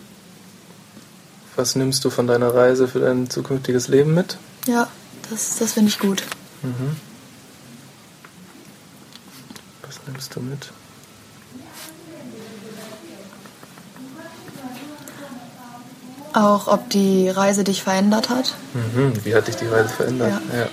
was 1.55 1.75
nimmst 1.75 2.05
du 2.05 2.09
von 2.09 2.27
deiner 2.27 2.53
Reise 2.53 2.87
für 2.87 2.99
dein 2.99 3.29
zukünftiges 3.29 3.87
Leben 3.87 4.13
mit? 4.13 4.37
Ja, 4.67 4.87
das, 5.29 5.57
das 5.57 5.73
finde 5.73 5.89
ich 5.89 5.99
gut. 5.99 6.23
Mhm. 6.61 6.95
Was 9.85 9.99
nimmst 10.07 10.35
du 10.35 10.39
mit? 10.39 10.71
Auch 16.33 16.67
ob 16.67 16.89
die 16.89 17.29
Reise 17.29 17.63
dich 17.63 17.83
verändert 17.83 18.29
hat. 18.29 18.55
Mhm. 18.73 19.13
Wie 19.23 19.35
hat 19.35 19.47
dich 19.47 19.55
die 19.55 19.67
Reise 19.67 19.89
verändert? 19.89 20.41
Ja. 20.51 20.59
Ja. 20.59 20.67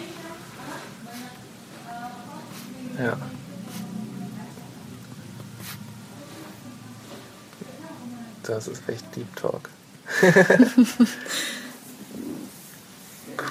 Das 8.60 8.68
ist 8.68 8.82
echt 8.88 9.16
Deep 9.16 9.34
Talk. 9.36 9.70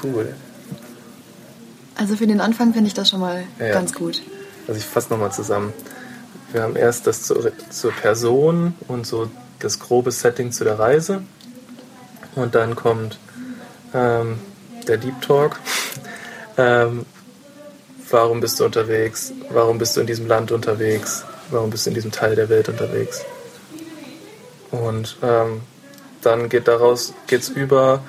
cool. 0.03 0.35
Also 1.95 2.15
für 2.15 2.27
den 2.27 2.39
Anfang 2.39 2.73
finde 2.73 2.89
ich 2.89 2.93
das 2.93 3.09
schon 3.09 3.19
mal 3.19 3.43
Ja. 3.57 3.71
ganz 3.71 3.91
gut. 3.93 4.21
Also 4.67 4.77
ich 4.79 4.85
fasse 4.85 5.09
nochmal 5.09 5.31
zusammen. 5.31 5.73
Wir 6.51 6.61
haben 6.61 6.75
erst 6.75 7.07
das 7.07 7.23
zur, 7.23 7.51
zur 7.71 7.91
Person 7.91 8.75
und 8.87 9.07
so 9.07 9.31
das 9.57 9.79
grobe 9.79 10.11
Setting 10.11 10.51
zu 10.51 10.63
der 10.63 10.77
Reise. 10.77 11.23
Und 12.35 12.53
dann 12.53 12.75
kommt 12.75 13.17
ähm, 13.95 14.37
der 14.87 14.97
Deep 14.97 15.19
Talk. 15.23 15.59
ähm, 16.57 17.03
warum 18.11 18.41
bist 18.41 18.59
du 18.59 18.65
unterwegs? 18.65 19.33
Warum 19.49 19.79
bist 19.79 19.97
du 19.97 20.01
in 20.01 20.07
diesem 20.07 20.27
Land 20.27 20.51
unterwegs? 20.51 21.25
Warum 21.49 21.71
bist 21.71 21.87
du 21.87 21.89
in 21.89 21.95
diesem 21.95 22.11
Teil 22.11 22.35
der 22.35 22.49
Welt 22.49 22.69
unterwegs? 22.69 23.25
Und 24.71 25.17
ähm, 25.23 25.61
dann 26.21 26.49
geht 26.49 26.67
daraus 26.67 27.13
geht's 27.27 27.49
über 27.49 28.01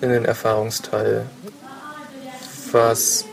in 0.00 0.10
den 0.10 0.24
Erfahrungsteil. 0.24 1.26
Was 2.72 3.24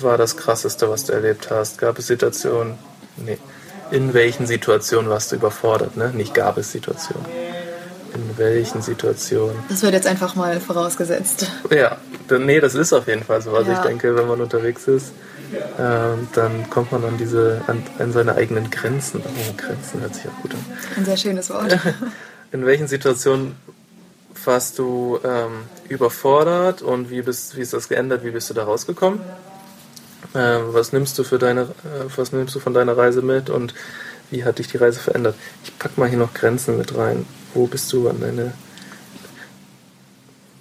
war 0.00 0.18
das 0.18 0.36
Krasseste, 0.36 0.88
was 0.90 1.04
du 1.04 1.12
erlebt 1.12 1.50
hast? 1.50 1.78
Gab 1.78 1.98
es 1.98 2.06
Situationen? 2.06 2.78
Nee. 3.16 3.38
In 3.90 4.14
welchen 4.14 4.46
Situationen 4.46 5.10
warst 5.10 5.32
du 5.32 5.36
überfordert? 5.36 5.96
Ne? 5.96 6.10
Nicht 6.10 6.34
gab 6.34 6.56
es 6.58 6.72
Situationen. 6.72 7.24
In 8.14 8.38
welchen 8.38 8.80
Situationen? 8.82 9.56
Das 9.68 9.82
wird 9.82 9.92
jetzt 9.94 10.06
einfach 10.06 10.34
mal 10.36 10.60
vorausgesetzt. 10.60 11.46
Ja, 11.70 11.96
nee, 12.38 12.60
das 12.60 12.74
ist 12.74 12.92
auf 12.92 13.06
jeden 13.08 13.24
Fall 13.24 13.42
so. 13.42 13.54
Also 13.54 13.70
Ja. 13.72 13.78
ich 13.78 13.84
denke, 13.84 14.14
wenn 14.16 14.26
man 14.28 14.40
unterwegs 14.40 14.86
ist, 14.86 15.12
ähm, 15.78 16.28
dann 16.32 16.70
kommt 16.70 16.92
man 16.92 17.04
an 17.04 17.18
diese, 17.18 17.60
an, 17.66 17.82
an 17.98 18.12
seine 18.12 18.34
eigenen 18.36 18.70
Grenzen. 18.70 19.22
Oh, 19.24 19.52
Grenzen 19.56 20.00
hört 20.00 20.14
sich 20.14 20.24
auch 20.28 20.42
gut 20.42 20.54
an. 20.54 20.64
Ein 20.96 21.04
sehr 21.04 21.16
schönes 21.16 21.50
Wort. 21.50 21.76
In 22.54 22.64
welchen 22.66 22.86
Situationen 22.86 23.56
warst 24.44 24.78
du 24.78 25.18
ähm, 25.24 25.64
überfordert 25.88 26.82
und 26.82 27.10
wie, 27.10 27.20
bist, 27.20 27.56
wie 27.56 27.62
ist 27.62 27.72
das 27.72 27.88
geändert? 27.88 28.22
Wie 28.22 28.30
bist 28.30 28.48
du 28.48 28.54
da 28.54 28.62
rausgekommen? 28.62 29.18
Ähm, 30.36 30.62
was 30.68 30.92
nimmst 30.92 31.18
du 31.18 31.24
für 31.24 31.40
deine, 31.40 31.62
äh, 31.62 32.04
was 32.14 32.30
nimmst 32.30 32.54
du 32.54 32.60
von 32.60 32.72
deiner 32.72 32.96
Reise 32.96 33.22
mit 33.22 33.50
und 33.50 33.74
wie 34.30 34.44
hat 34.44 34.60
dich 34.60 34.68
die 34.68 34.76
Reise 34.76 35.00
verändert? 35.00 35.34
Ich 35.64 35.76
pack 35.80 35.98
mal 35.98 36.08
hier 36.08 36.16
noch 36.16 36.32
Grenzen 36.32 36.78
mit 36.78 36.96
rein. 36.96 37.26
Wo 37.54 37.66
bist 37.66 37.92
du 37.92 38.08
an 38.08 38.20
deine? 38.20 38.52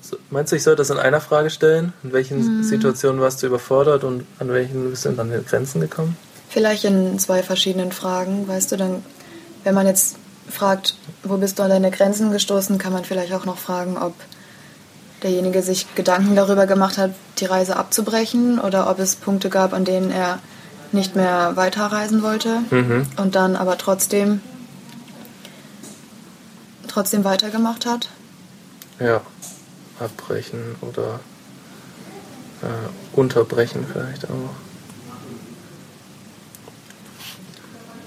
So, 0.01 0.17
Meinst 0.31 0.51
du, 0.51 0.55
ich 0.55 0.63
soll 0.63 0.75
das 0.75 0.89
in 0.89 0.97
einer 0.97 1.21
Frage 1.21 1.51
stellen? 1.51 1.93
In 2.01 2.11
welchen 2.11 2.63
Situationen 2.63 3.21
warst 3.21 3.43
du 3.43 3.45
überfordert 3.45 4.03
und 4.03 4.25
an 4.39 4.49
welchen 4.49 4.89
bist 4.89 5.05
du 5.05 5.09
an 5.09 5.17
deine 5.17 5.43
Grenzen 5.43 5.79
gekommen? 5.79 6.17
Vielleicht 6.49 6.85
in 6.85 7.19
zwei 7.19 7.43
verschiedenen 7.43 7.91
Fragen. 7.91 8.47
Weißt 8.47 8.71
du, 8.71 8.77
dann, 8.77 9.05
wenn 9.63 9.75
man 9.75 9.85
jetzt 9.85 10.17
fragt, 10.49 10.95
wo 11.23 11.37
bist 11.37 11.57
du 11.59 11.63
an 11.63 11.69
deine 11.69 11.91
Grenzen 11.91 12.31
gestoßen, 12.31 12.77
kann 12.77 12.93
man 12.93 13.05
vielleicht 13.05 13.33
auch 13.33 13.45
noch 13.45 13.57
fragen, 13.57 13.97
ob 13.97 14.13
derjenige 15.23 15.63
sich 15.63 15.93
Gedanken 15.95 16.35
darüber 16.35 16.67
gemacht 16.67 16.97
hat, 16.97 17.11
die 17.39 17.45
Reise 17.45 17.77
abzubrechen 17.77 18.59
oder 18.59 18.89
ob 18.89 18.99
es 18.99 19.15
Punkte 19.15 19.49
gab, 19.49 19.73
an 19.73 19.85
denen 19.85 20.11
er 20.11 20.39
nicht 20.91 21.15
mehr 21.15 21.55
weiterreisen 21.55 22.21
wollte 22.23 22.59
Mhm. 22.69 23.07
und 23.17 23.35
dann 23.35 23.55
aber 23.55 23.77
trotzdem 23.77 24.41
trotzdem 26.87 27.23
weitergemacht 27.23 27.85
hat. 27.87 28.09
Ja, 28.99 29.21
abbrechen 29.99 30.75
oder 30.81 31.19
äh, 32.61 33.17
unterbrechen 33.17 33.85
vielleicht 33.91 34.25
auch. 34.25 34.49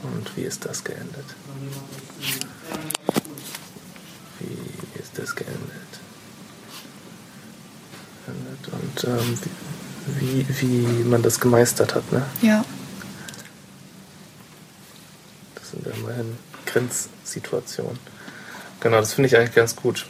Und 0.04 0.36
wie 0.36 0.42
ist 0.42 0.64
das 0.64 0.84
geendet? 0.84 1.24
Wie 4.38 5.00
ist 5.00 5.05
das 5.16 5.34
geendet? 5.34 5.60
Und 8.26 9.04
ähm, 9.04 9.38
wie, 10.18 10.46
wie 10.60 11.04
man 11.04 11.22
das 11.22 11.40
gemeistert 11.40 11.94
hat, 11.94 12.10
ne? 12.12 12.24
Ja. 12.42 12.64
Das 15.54 15.70
sind 15.70 15.86
ja 15.86 15.92
immerhin 15.92 16.36
Grenzsituationen. 16.66 17.98
Genau, 18.80 18.98
das 18.98 19.14
finde 19.14 19.28
ich 19.28 19.36
eigentlich 19.36 19.54
ganz 19.54 19.76
gut. 19.76 20.06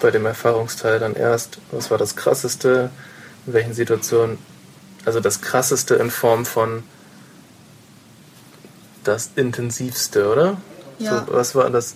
Bei 0.00 0.10
dem 0.10 0.26
Erfahrungsteil 0.26 0.98
dann 0.98 1.14
erst, 1.14 1.58
was 1.70 1.90
war 1.90 1.98
das 1.98 2.16
Krasseste, 2.16 2.90
in 3.46 3.52
welchen 3.52 3.74
Situationen, 3.74 4.38
also 5.04 5.20
das 5.20 5.40
Krasseste 5.40 5.94
in 5.94 6.10
Form 6.10 6.44
von 6.44 6.82
das 9.04 9.30
Intensivste, 9.36 10.30
oder? 10.30 10.60
Ja. 10.98 11.24
So, 11.26 11.34
was 11.34 11.54
war 11.54 11.70
das, 11.70 11.94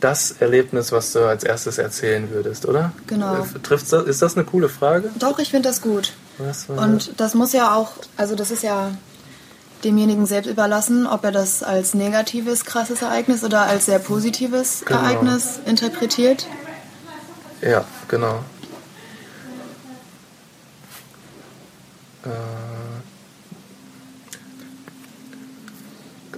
das 0.00 0.32
Erlebnis, 0.40 0.92
was 0.92 1.12
du 1.12 1.26
als 1.26 1.44
erstes 1.44 1.78
erzählen 1.78 2.30
würdest, 2.30 2.66
oder? 2.66 2.92
Genau. 3.06 3.36
Äh, 3.36 3.58
Trifft's 3.62 3.90
das, 3.90 4.04
ist 4.04 4.22
das 4.22 4.36
eine 4.36 4.44
coole 4.44 4.68
Frage? 4.68 5.10
Doch, 5.18 5.38
ich 5.38 5.50
finde 5.50 5.68
das 5.68 5.80
gut. 5.80 6.12
Was 6.38 6.68
war 6.68 6.78
Und 6.78 7.20
das 7.20 7.34
muss 7.34 7.52
ja 7.52 7.74
auch, 7.74 7.92
also 8.16 8.34
das 8.34 8.50
ist 8.50 8.62
ja 8.62 8.90
demjenigen 9.84 10.26
selbst 10.26 10.48
überlassen, 10.50 11.06
ob 11.06 11.24
er 11.24 11.32
das 11.32 11.62
als 11.62 11.94
negatives, 11.94 12.64
krasses 12.64 13.02
Ereignis 13.02 13.44
oder 13.44 13.62
als 13.62 13.86
sehr 13.86 13.98
positives 13.98 14.82
Genau. 14.84 15.00
Ereignis 15.00 15.60
interpretiert. 15.66 16.46
Ja, 17.60 17.84
genau. 18.08 18.40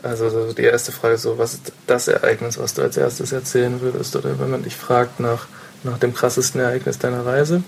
Also 0.06 0.30
so 0.30 0.52
die 0.52 0.62
erste 0.62 0.92
Frage 0.92 1.14
ist 1.14 1.22
so, 1.22 1.38
was 1.38 1.54
ist 1.54 1.72
das 1.86 2.08
Ereignis, 2.08 2.58
was 2.58 2.74
du 2.74 2.82
als 2.82 2.96
erstes 2.96 3.32
erzählen 3.32 3.80
würdest? 3.80 4.14
Oder 4.16 4.38
wenn 4.38 4.50
man 4.50 4.62
dich 4.62 4.76
fragt 4.76 5.20
nach, 5.20 5.46
nach 5.82 5.98
dem 5.98 6.14
krassesten 6.14 6.60
Ereignis 6.60 6.98
deiner 6.98 7.26
Reise. 7.26 7.62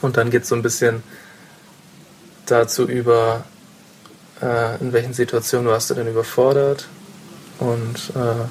Und 0.00 0.16
dann 0.16 0.30
geht 0.30 0.42
es 0.42 0.48
so 0.48 0.54
ein 0.54 0.62
bisschen 0.62 1.02
dazu 2.46 2.86
über, 2.88 3.44
äh, 4.40 4.76
in 4.80 4.92
welchen 4.92 5.14
Situationen 5.14 5.68
warst 5.68 5.90
du 5.90 5.94
denn 5.94 6.08
überfordert? 6.08 6.86
Und 7.58 8.12
äh, 8.14 8.44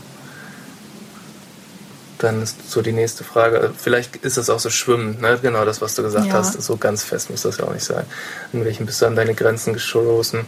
dann 2.18 2.42
ist 2.44 2.70
so 2.70 2.82
die 2.82 2.92
nächste 2.92 3.24
Frage, 3.24 3.72
vielleicht 3.76 4.18
ist 4.18 4.38
das 4.38 4.50
auch 4.50 4.60
so 4.60 4.70
Schwimmen, 4.70 5.20
ne? 5.22 5.40
genau 5.42 5.66
das, 5.66 5.82
was 5.82 5.96
du 5.96 6.04
gesagt 6.04 6.28
Ja. 6.28 6.34
hast. 6.34 6.62
So 6.62 6.78
ganz 6.78 7.04
fest 7.04 7.30
muss 7.30 7.42
das 7.42 7.58
ja 7.58 7.66
auch 7.66 7.74
nicht 7.74 7.84
sein. 7.86 8.06
In 8.54 8.64
welchen 8.64 8.86
bist 8.86 9.02
du 9.02 9.08
an 9.08 9.16
deine 9.16 9.34
Grenzen 9.34 9.74
gestoßen? 9.74 10.46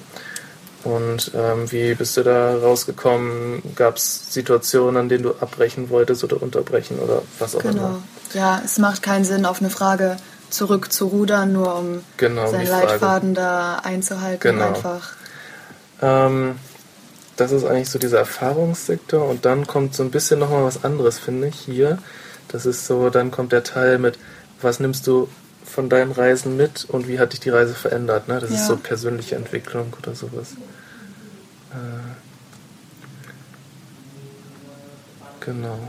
Und 0.83 1.31
ähm, 1.33 1.71
wie 1.71 1.95
bist 1.95 2.17
du 2.17 2.23
da 2.23 2.57
rausgekommen? 2.57 3.61
Gab 3.75 3.95
es 3.97 4.33
Situationen, 4.33 4.97
an 4.97 5.09
denen 5.09 5.23
du 5.23 5.29
abbrechen 5.39 5.89
wolltest 5.89 6.23
oder 6.25 6.41
unterbrechen 6.41 6.99
oder 6.99 7.21
was 7.39 7.55
auch 7.55 7.61
Genau. 7.61 7.71
immer? 7.87 8.03
Ja, 8.33 8.61
es 8.65 8.77
macht 8.79 9.01
keinen 9.01 9.23
Sinn, 9.23 9.45
auf 9.45 9.61
eine 9.61 9.69
Frage 9.69 10.17
zurück 10.49 10.91
zu 10.91 11.07
rudern, 11.07 11.53
nur 11.53 11.75
um 11.75 12.03
Genau, 12.17 12.49
seinen. 12.51 12.67
Leitfaden 12.67 13.33
da 13.33 13.77
einzuhalten. 13.83 14.39
Genau. 14.41 14.67
Einfach. 14.67 15.13
Ähm, 16.01 16.55
das 17.37 17.51
ist 17.51 17.65
eigentlich 17.65 17.89
so 17.89 17.97
dieser 17.97 18.19
Erfahrungssektor 18.19 19.27
und 19.27 19.45
dann 19.45 19.65
kommt 19.65 19.95
so 19.95 20.03
ein 20.03 20.11
bisschen 20.11 20.39
nochmal 20.39 20.63
was 20.65 20.83
anderes, 20.83 21.17
finde 21.17 21.47
ich, 21.47 21.55
hier. 21.59 21.97
Das 22.49 22.65
ist 22.65 22.85
so, 22.85 23.09
dann 23.09 23.31
kommt 23.31 23.51
der 23.51 23.63
Teil 23.63 23.97
mit, 23.97 24.19
was 24.61 24.79
nimmst 24.79 25.07
du 25.07 25.27
von 25.65 25.89
deinen 25.89 26.11
Reisen 26.11 26.55
mit 26.57 26.85
und 26.87 27.07
wie 27.07 27.19
hat 27.19 27.33
dich 27.33 27.39
die 27.39 27.49
Reise 27.49 27.73
verändert, 27.73 28.27
ne? 28.27 28.37
Das 28.39 28.51
ist 28.51 28.59
Ja. 28.61 28.65
so 28.67 28.77
persönliche 28.77 29.35
Entwicklung 29.35 29.93
oder 29.99 30.13
sowas. 30.13 30.49
Äh, 31.73 32.13
genau. 35.45 35.79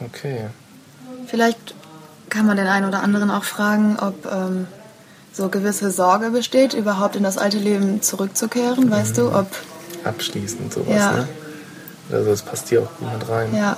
Okay. 0.00 0.48
Vielleicht 1.26 1.74
kann 2.28 2.46
man 2.46 2.56
den 2.56 2.66
einen 2.66 2.86
oder 2.86 3.02
anderen 3.02 3.30
auch 3.30 3.44
fragen, 3.44 3.98
ob 3.98 4.26
ähm, 4.26 4.66
so 5.32 5.48
gewisse 5.48 5.90
Sorge 5.90 6.30
besteht, 6.30 6.74
überhaupt 6.74 7.16
in 7.16 7.22
das 7.22 7.38
alte 7.38 7.58
Leben 7.58 8.02
zurückzukehren. 8.02 8.90
Weißt 8.90 9.16
du, 9.18 9.34
ob 9.34 9.48
Abschließend 10.04 10.72
sowas, 10.72 10.94
Ja. 10.96 11.12
ne? 11.12 11.28
Also 12.10 12.30
das 12.30 12.42
passt 12.42 12.68
hier 12.68 12.82
auch 12.82 12.90
gut 12.98 13.12
mit 13.12 13.28
rein. 13.28 13.54
Ja. 13.54 13.76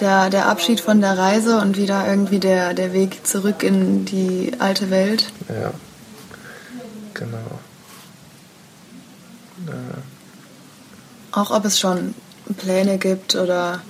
der, 0.00 0.30
der 0.30 0.48
Abschied 0.48 0.80
von 0.80 1.00
der 1.00 1.16
Reise 1.18 1.58
und 1.60 1.76
wieder 1.76 2.06
irgendwie 2.08 2.40
der, 2.40 2.74
der 2.74 2.92
Weg 2.92 3.26
zurück 3.26 3.62
in 3.62 4.04
die 4.04 4.52
alte 4.58 4.90
Welt. 4.90 5.26
Ja, 5.48 5.72
genau. 7.14 7.36
Äh, 9.68 11.25
Auch 11.36 11.50
ob 11.50 11.66
es 11.66 11.78
schon 11.78 12.14
Pläne 12.56 12.96
gibt 12.96 13.34
oder 13.34 13.82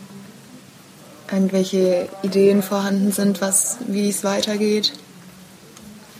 irgendwelche 1.30 2.08
Ideen 2.22 2.60
vorhanden 2.60 3.12
sind, 3.12 3.40
was, 3.40 3.76
wie 3.86 4.08
es 4.08 4.24
weitergeht. 4.24 4.92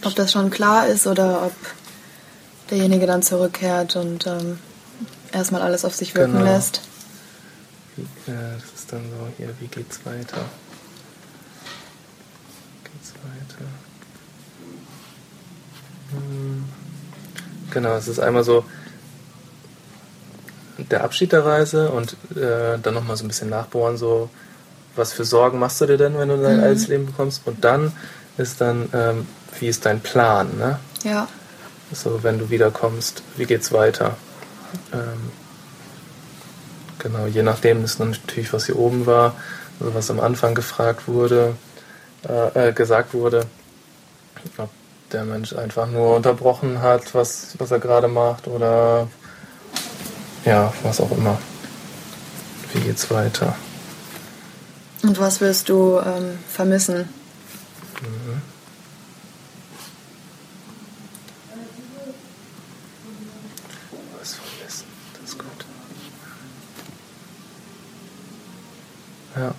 Ob 0.05 0.15
das 0.15 0.31
schon 0.31 0.51
klar 0.51 0.87
ist 0.87 1.07
oder 1.09 1.47
ob 1.47 1.53
derjenige 2.71 3.07
dann 3.07 3.23
zurückkehrt 3.25 3.97
und 3.97 4.25
ähm, 4.29 4.61
erstmal 5.33 5.63
alles 5.63 5.85
auf 5.85 5.97
sich 5.97 6.15
wirken 6.15 6.35
Genau. 6.39 6.45
lässt. 6.45 6.81
wie, 7.97 8.03
äh, 8.31 8.35
das 8.61 8.81
ist 8.83 8.93
dann 8.93 9.03
so 9.11 9.27
hier, 9.37 9.53
wie 9.59 9.67
geht's 9.67 9.99
weiter? 10.07 10.45
Geht's 12.85 13.13
weiter? 13.25 13.65
Hm, 16.13 16.65
Genau, 17.73 17.97
es 17.97 18.07
ist 18.07 18.21
einmal 18.21 18.45
so 18.45 18.65
der 20.91 21.05
Abschied 21.05 21.33
der 21.33 21.45
Reise 21.45 21.91
und 21.91 22.13
äh, 22.37 22.79
dann 22.83 22.95
nochmal 22.95 23.17
so 23.17 23.25
ein 23.25 23.29
bisschen 23.29 23.49
nachbohren, 23.51 23.97
so 23.97 24.29
was 24.95 25.13
für 25.13 25.25
Sorgen 25.25 25.59
machst 25.59 25.81
du 25.81 25.87
dir 25.87 25.99
denn, 25.99 26.17
wenn 26.19 26.29
du 26.29 26.37
dein 26.41 26.57
Mhm. 26.59 26.63
altes 26.63 26.89
Leben 26.89 27.07
bekommst? 27.07 27.43
Und 27.45 27.65
dann 27.65 27.93
ist 28.39 28.61
dann, 28.61 28.89
ähm, 28.95 29.27
wie 29.59 29.69
ist 29.69 29.85
dein 29.87 30.01
Plan, 30.01 30.57
ne? 30.59 30.79
Ja, 31.03 31.29
So, 31.93 32.23
wenn 32.23 32.39
du 32.39 32.51
wiederkommst, 32.51 33.23
wie 33.37 33.45
geht's 33.45 33.73
weiter? 33.73 34.17
Ähm, 34.93 35.31
genau, 36.99 37.27
je 37.27 37.43
nachdem 37.43 37.85
ist 37.85 37.99
natürlich, 38.01 38.53
was 38.53 38.67
hier 38.67 38.77
oben 38.79 39.07
war, 39.07 39.35
also 39.81 39.95
was 39.95 40.11
am 40.11 40.21
Anfang 40.21 40.55
gefragt 40.55 41.07
wurde, 41.07 41.55
äh, 42.29 42.69
äh, 42.69 42.73
gesagt 42.73 43.15
wurde, 43.15 43.45
ob 44.59 44.71
der 45.13 45.25
Mensch 45.25 45.53
einfach 45.55 45.87
nur 45.87 46.17
unterbrochen 46.17 46.81
hat, 46.83 47.15
was, 47.15 47.55
was 47.59 47.71
er 47.71 47.79
gerade 47.79 48.09
macht 48.09 48.49
oder 48.49 49.09
ja, 50.47 50.73
was 50.83 51.01
auch 51.01 51.11
immer. 51.11 51.39
Wie 52.73 52.81
geht's 52.81 53.11
weiter? 53.11 53.55
und 55.07 55.19
was 55.21 55.41
wirst 55.41 55.69
du 55.69 55.99
ähm, 55.99 56.39
vermissen? 56.49 57.09
Was 64.19 64.35
vermissen, 64.35 64.87
das 65.15 65.31
ist 65.31 65.39
gut. 65.39 65.49
Ja. 69.37 69.55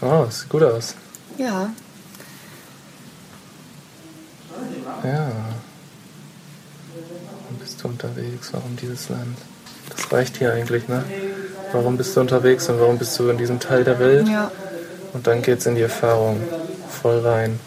Oh, 0.00 0.24
das 0.24 0.40
sieht 0.40 0.48
gut 0.48 0.62
aus. 0.62 0.94
Ja. 1.38 1.70
Ja. 5.02 5.53
Du 7.84 7.88
unterwegs? 7.90 8.48
Warum 8.52 8.76
dieses 8.76 9.10
Land? 9.10 9.36
Das 9.90 10.10
reicht 10.10 10.38
hier 10.38 10.54
eigentlich, 10.54 10.88
ne? 10.88 11.04
Warum 11.72 11.98
bist 11.98 12.16
du 12.16 12.20
unterwegs 12.20 12.68
und 12.70 12.80
warum 12.80 12.98
bist 12.98 13.18
du 13.18 13.28
in 13.28 13.36
diesem 13.36 13.60
Teil 13.60 13.84
der 13.84 13.98
Welt? 13.98 14.26
Ja. 14.26 14.50
Und 15.12 15.26
dann 15.26 15.42
geht's 15.42 15.66
in 15.66 15.74
die 15.74 15.82
Erfahrung. 15.82 16.40
Voll 16.88 17.18
rein. 17.18 17.60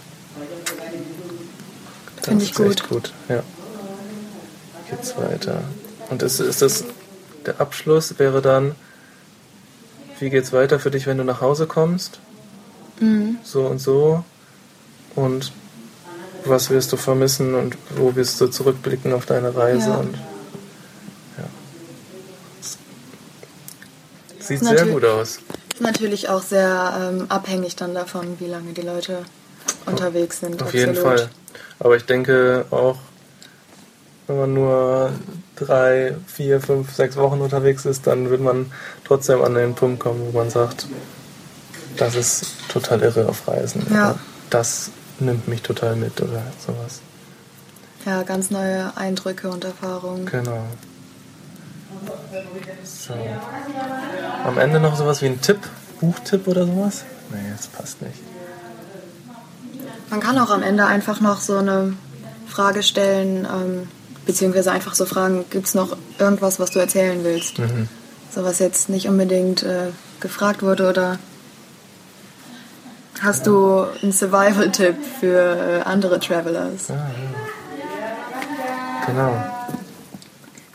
Das 2.16 2.26
Finde 2.26 2.44
ich 2.44 2.52
ist 2.52 2.60
echt 2.60 2.90
gut. 2.90 3.04
gut. 3.04 3.14
Ja. 3.30 3.44
Geht's 4.90 5.16
weiter. 5.18 5.62
Und 6.10 6.24
ist, 6.24 6.40
ist 6.40 6.64
das 6.64 6.86
der 7.46 7.62
Abschluss 7.62 8.18
wäre 8.18 8.42
dann, 8.42 8.76
wie 10.20 10.32
geht's 10.32 10.52
weiter 10.52 10.80
für 10.80 10.90
dich, 10.90 11.06
wenn 11.06 11.20
du 11.20 11.24
nach 11.24 11.42
Hause 11.42 11.68
kommst? 11.68 12.20
Mhm. 13.00 13.38
So 13.44 13.68
und 13.68 13.80
so. 13.80 14.24
Und 15.16 15.52
was 16.45 16.69
wirst 16.69 16.91
du 16.91 16.97
vermissen 16.97 17.56
und 17.56 17.78
wo 17.95 18.15
wirst 18.15 18.39
du 18.41 18.47
zurückblicken 18.47 19.13
auf 19.13 19.26
deine 19.26 19.56
Reise? 19.56 19.89
Ja. 19.89 19.95
Und, 19.97 20.13
ja. 21.38 21.43
Sieht 24.39 24.62
Natürlich- 24.62 24.84
sehr 24.84 24.93
gut 24.93 25.06
aus. 25.06 25.39
Natürlich 25.80 26.30
auch 26.30 26.41
sehr 26.41 27.12
ähm, 27.12 27.26
abhängig 27.30 27.76
dann 27.76 27.93
davon, 27.93 28.39
wie 28.39 28.47
lange 28.47 28.73
die 28.73 28.82
Leute 28.82 29.19
unterwegs 29.86 30.39
sind. 30.39 30.62
Auf 30.63 30.73
jeden 30.73 30.97
absolut. 30.97 31.19
Fall. 31.19 31.30
Aber 31.80 31.95
ich 31.95 32.06
denke 32.06 32.65
auch, 32.71 32.97
wenn 34.26 34.38
man 34.38 34.54
nur 34.54 35.12
drei, 35.56 36.15
vier, 36.26 36.60
fünf, 36.62 36.93
sechs 36.93 37.15
Wochen 37.15 37.41
unterwegs 37.41 37.86
ist, 37.86 38.08
dann 38.08 38.30
wird 38.30 38.41
man 38.41 38.71
trotzdem 39.06 39.41
an 39.41 39.54
den 39.54 39.76
Punkt 39.76 40.00
kommen, 40.00 40.19
wo 40.32 40.38
man 40.38 40.50
sagt, 40.50 40.88
das 41.95 42.15
ist 42.15 42.45
total 42.67 43.02
irre 43.02 43.30
auf 43.30 43.47
Reisen. 43.47 43.86
Ja. 43.91 44.17
Das 44.50 44.89
nimmt 45.20 45.48
mich 45.48 45.62
total 45.62 45.96
mit 45.96 46.22
oder 46.22 46.44
sowas. 46.66 47.02
Ja, 48.06 48.24
ganz 48.24 48.52
neue 48.52 48.96
Eindrücke 48.96 49.50
und 49.50 49.64
Erfahrungen. 49.64 50.26
Genau. 50.26 50.64
So. 52.84 53.14
Am 54.46 54.58
Ende 54.58 54.80
noch 54.80 54.96
sowas 54.96 55.22
wie 55.22 55.28
ein 55.28 55.42
Tipp, 55.42 55.60
Buchtipp 56.00 56.48
oder 56.48 56.66
sowas? 56.66 57.04
Nee, 57.32 57.52
das 57.56 57.68
passt 57.68 58.02
nicht. 58.02 58.20
Man 60.10 60.20
kann 60.20 60.38
auch 60.38 60.52
am 60.52 60.64
Ende 60.64 60.86
einfach 60.86 61.20
noch 61.20 61.42
so 61.42 61.58
eine 61.58 61.94
Frage 62.48 62.82
stellen, 62.82 63.46
ähm, 63.46 63.90
beziehungsweise 64.26 64.72
einfach 64.72 64.94
so 64.96 65.06
fragen, 65.06 65.46
gibt 65.50 65.68
es 65.68 65.74
noch 65.74 65.98
irgendwas, 66.18 66.60
was 66.60 66.72
du 66.72 66.80
erzählen 66.80 67.24
willst? 67.24 67.60
Mhm. 67.60 67.90
So 68.34 68.44
was 68.44 68.60
jetzt 68.60 68.90
nicht 68.90 69.08
unbedingt 69.10 69.64
äh, 69.64 69.88
gefragt 70.20 70.64
wurde 70.64 70.90
oder 70.90 71.20
hast 73.24 73.48
du 73.48 73.86
einen 74.02 74.12
Survival-Tipp 74.12 74.96
für 75.20 75.80
äh, 75.80 75.82
andere 75.84 76.20
Travelers? 76.20 76.90
Ah, 76.90 76.94
ja. 76.94 77.08
Genau. 79.08 79.44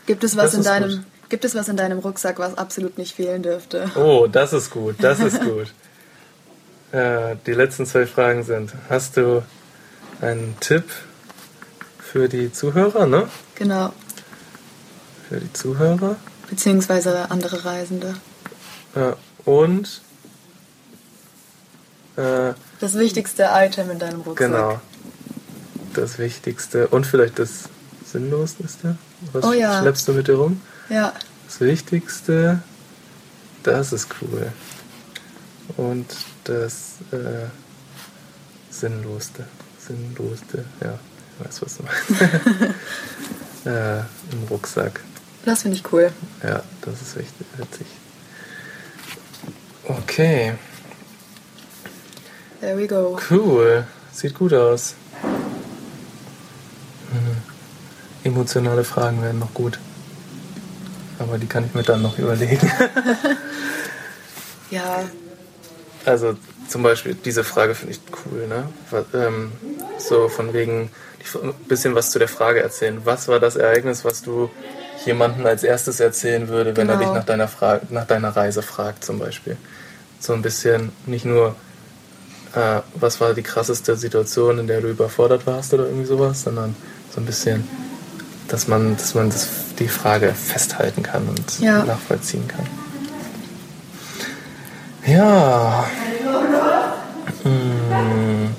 Gibt 0.05 0.23
es 0.23 0.35
was 0.35 0.51
Das 0.51 0.53
in 0.55 0.63
deinem 0.63 0.89
gut. 0.89 0.99
Gibt 1.29 1.45
es 1.45 1.55
was 1.55 1.67
in 1.67 1.77
deinem 1.77 1.99
Rucksack, 1.99 2.37
was 2.39 2.57
absolut 2.57 2.97
nicht 2.97 3.15
fehlen 3.15 3.41
dürfte? 3.41 3.89
Oh, 3.95 4.27
das 4.31 4.53
ist 4.53 4.69
gut, 4.69 4.95
das 4.99 5.19
ist 5.19 5.39
gut. 5.43 5.73
Äh, 6.91 7.35
die 7.47 7.53
letzten 7.53 7.85
zwei 7.85 8.05
Fragen 8.05 8.43
sind: 8.43 8.71
Hast 8.89 9.17
du 9.17 9.41
einen 10.21 10.55
Tipp 10.59 10.83
für 11.99 12.27
die 12.29 12.51
Zuhörer, 12.51 13.07
ne? 13.07 13.27
Genau, 13.55 13.91
Für 15.27 15.37
die 15.37 15.51
Zuhörer. 15.53 16.17
beziehungsweise 16.49 17.31
andere 17.31 17.65
Reisende. 17.65 18.13
Äh, 18.95 19.13
und 19.49 20.01
äh, 22.17 22.53
Das 22.79 22.93
wichtigste 22.95 23.49
Item 23.53 23.91
in 23.91 23.99
deinem 23.99 24.21
Rucksack. 24.21 24.47
genau. 24.51 24.81
Das 25.93 26.17
Wichtigste 26.17 26.87
und 26.87 27.05
vielleicht 27.05 27.37
das 27.39 27.69
Sinnloseste. 28.11 28.97
Was 29.31 29.43
Oh 29.45 29.53
ja. 29.53 29.79
schleppst 29.79 30.07
du 30.07 30.13
mit 30.13 30.27
dir 30.27 30.35
rum? 30.35 30.59
Ja, 30.89 31.13
Das 31.45 31.59
Wichtigste, 31.61 32.59
das 33.63 33.93
ist 33.93 34.07
cool. 34.21 34.51
Und 35.77 36.05
das 36.45 36.95
äh, 37.11 37.47
Sinnlosste. 38.71 39.45
Sinnlosste, 39.79 40.65
ja, 40.83 40.97
ich 41.39 41.45
weiß, 41.47 41.61
was 41.61 41.77
du 41.77 41.83
meinst. 41.83 42.21
äh, 43.65 43.99
Im 43.99 44.43
Rucksack. 44.49 44.99
das 45.45 45.61
finde 45.61 45.77
ich 45.77 45.93
cool. 45.93 46.11
Ja, 46.43 46.63
das 46.81 47.01
ist 47.01 47.15
wichtig, 47.17 47.45
witzig. 47.57 47.87
Okay, 49.85 50.53
There 52.63 52.77
we 52.77 52.87
go. 52.87 53.19
cool. 53.29 53.83
Sieht 54.13 54.35
gut 54.35 54.53
aus. 54.53 54.95
Mhm. 57.11 57.35
Emotionale 58.23 58.85
Fragen 58.85 59.21
werden 59.21 59.39
noch 59.39 59.53
gut. 59.53 59.79
Aber 61.19 61.37
die 61.37 61.45
kann 61.47 61.65
ich 61.65 61.73
mir 61.73 61.83
dann 61.83 62.01
noch 62.01 62.17
überlegen. 62.17 62.71
Ja, 64.71 65.03
Also 66.03 66.35
zum 66.67 66.81
Beispiel 66.81 67.13
diese 67.13 67.43
Frage 67.43 67.75
finde 67.75 67.93
ich 67.93 67.99
cool, 68.25 68.47
ne? 68.47 68.69
Ähm, 69.13 69.51
so 69.99 70.29
von 70.29 70.51
wegen 70.53 70.89
ein 71.43 71.53
bisschen 71.67 71.93
was 71.93 72.09
zu 72.09 72.17
der 72.17 72.27
Frage 72.27 72.63
erzählen. 72.63 72.99
Was 73.03 73.27
war 73.27 73.39
das 73.39 73.55
Ereignis, 73.55 74.03
was 74.03 74.23
du 74.23 74.49
jemandem 75.05 75.45
als 75.45 75.63
erstes 75.63 75.99
erzählen 75.99 76.47
würde, 76.47 76.75
wenn 76.75 76.89
er 76.89 76.95
Genau. 76.97 77.05
dich 77.07 77.13
nach 77.19 77.25
deiner, 77.25 77.47
Fra 77.47 77.81
nach 77.91 78.07
deiner 78.07 78.29
Reise 78.35 78.63
fragt, 78.63 79.03
zum 79.05 79.19
Beispiel? 79.19 79.57
So 80.19 80.33
ein 80.33 80.41
bisschen 80.41 80.91
nicht 81.05 81.25
nur, 81.25 81.55
äh, 82.55 82.81
was 82.95 83.19
war 83.21 83.33
die 83.33 83.41
krasseste 83.43 83.95
Situation, 83.95 84.59
in 84.59 84.67
der 84.67 84.81
du 84.81 84.89
überfordert 84.89 85.45
warst 85.47 85.73
oder 85.73 85.85
irgendwie 85.85 86.05
sowas, 86.05 86.43
sondern 86.43 86.75
so 87.13 87.19
ein 87.21 87.25
bisschen, 87.25 87.67
dass 88.47 88.67
man, 88.67 88.95
dass 88.97 89.13
man 89.15 89.29
das, 89.29 89.47
die 89.79 89.87
Frage 89.87 90.33
festhalten 90.33 91.03
kann 91.03 91.27
und 91.27 91.59
Ja. 91.59 91.83
nachvollziehen 91.83 92.47
kann. 92.47 92.65
Ja. 95.05 95.85
Hm. 97.43 98.49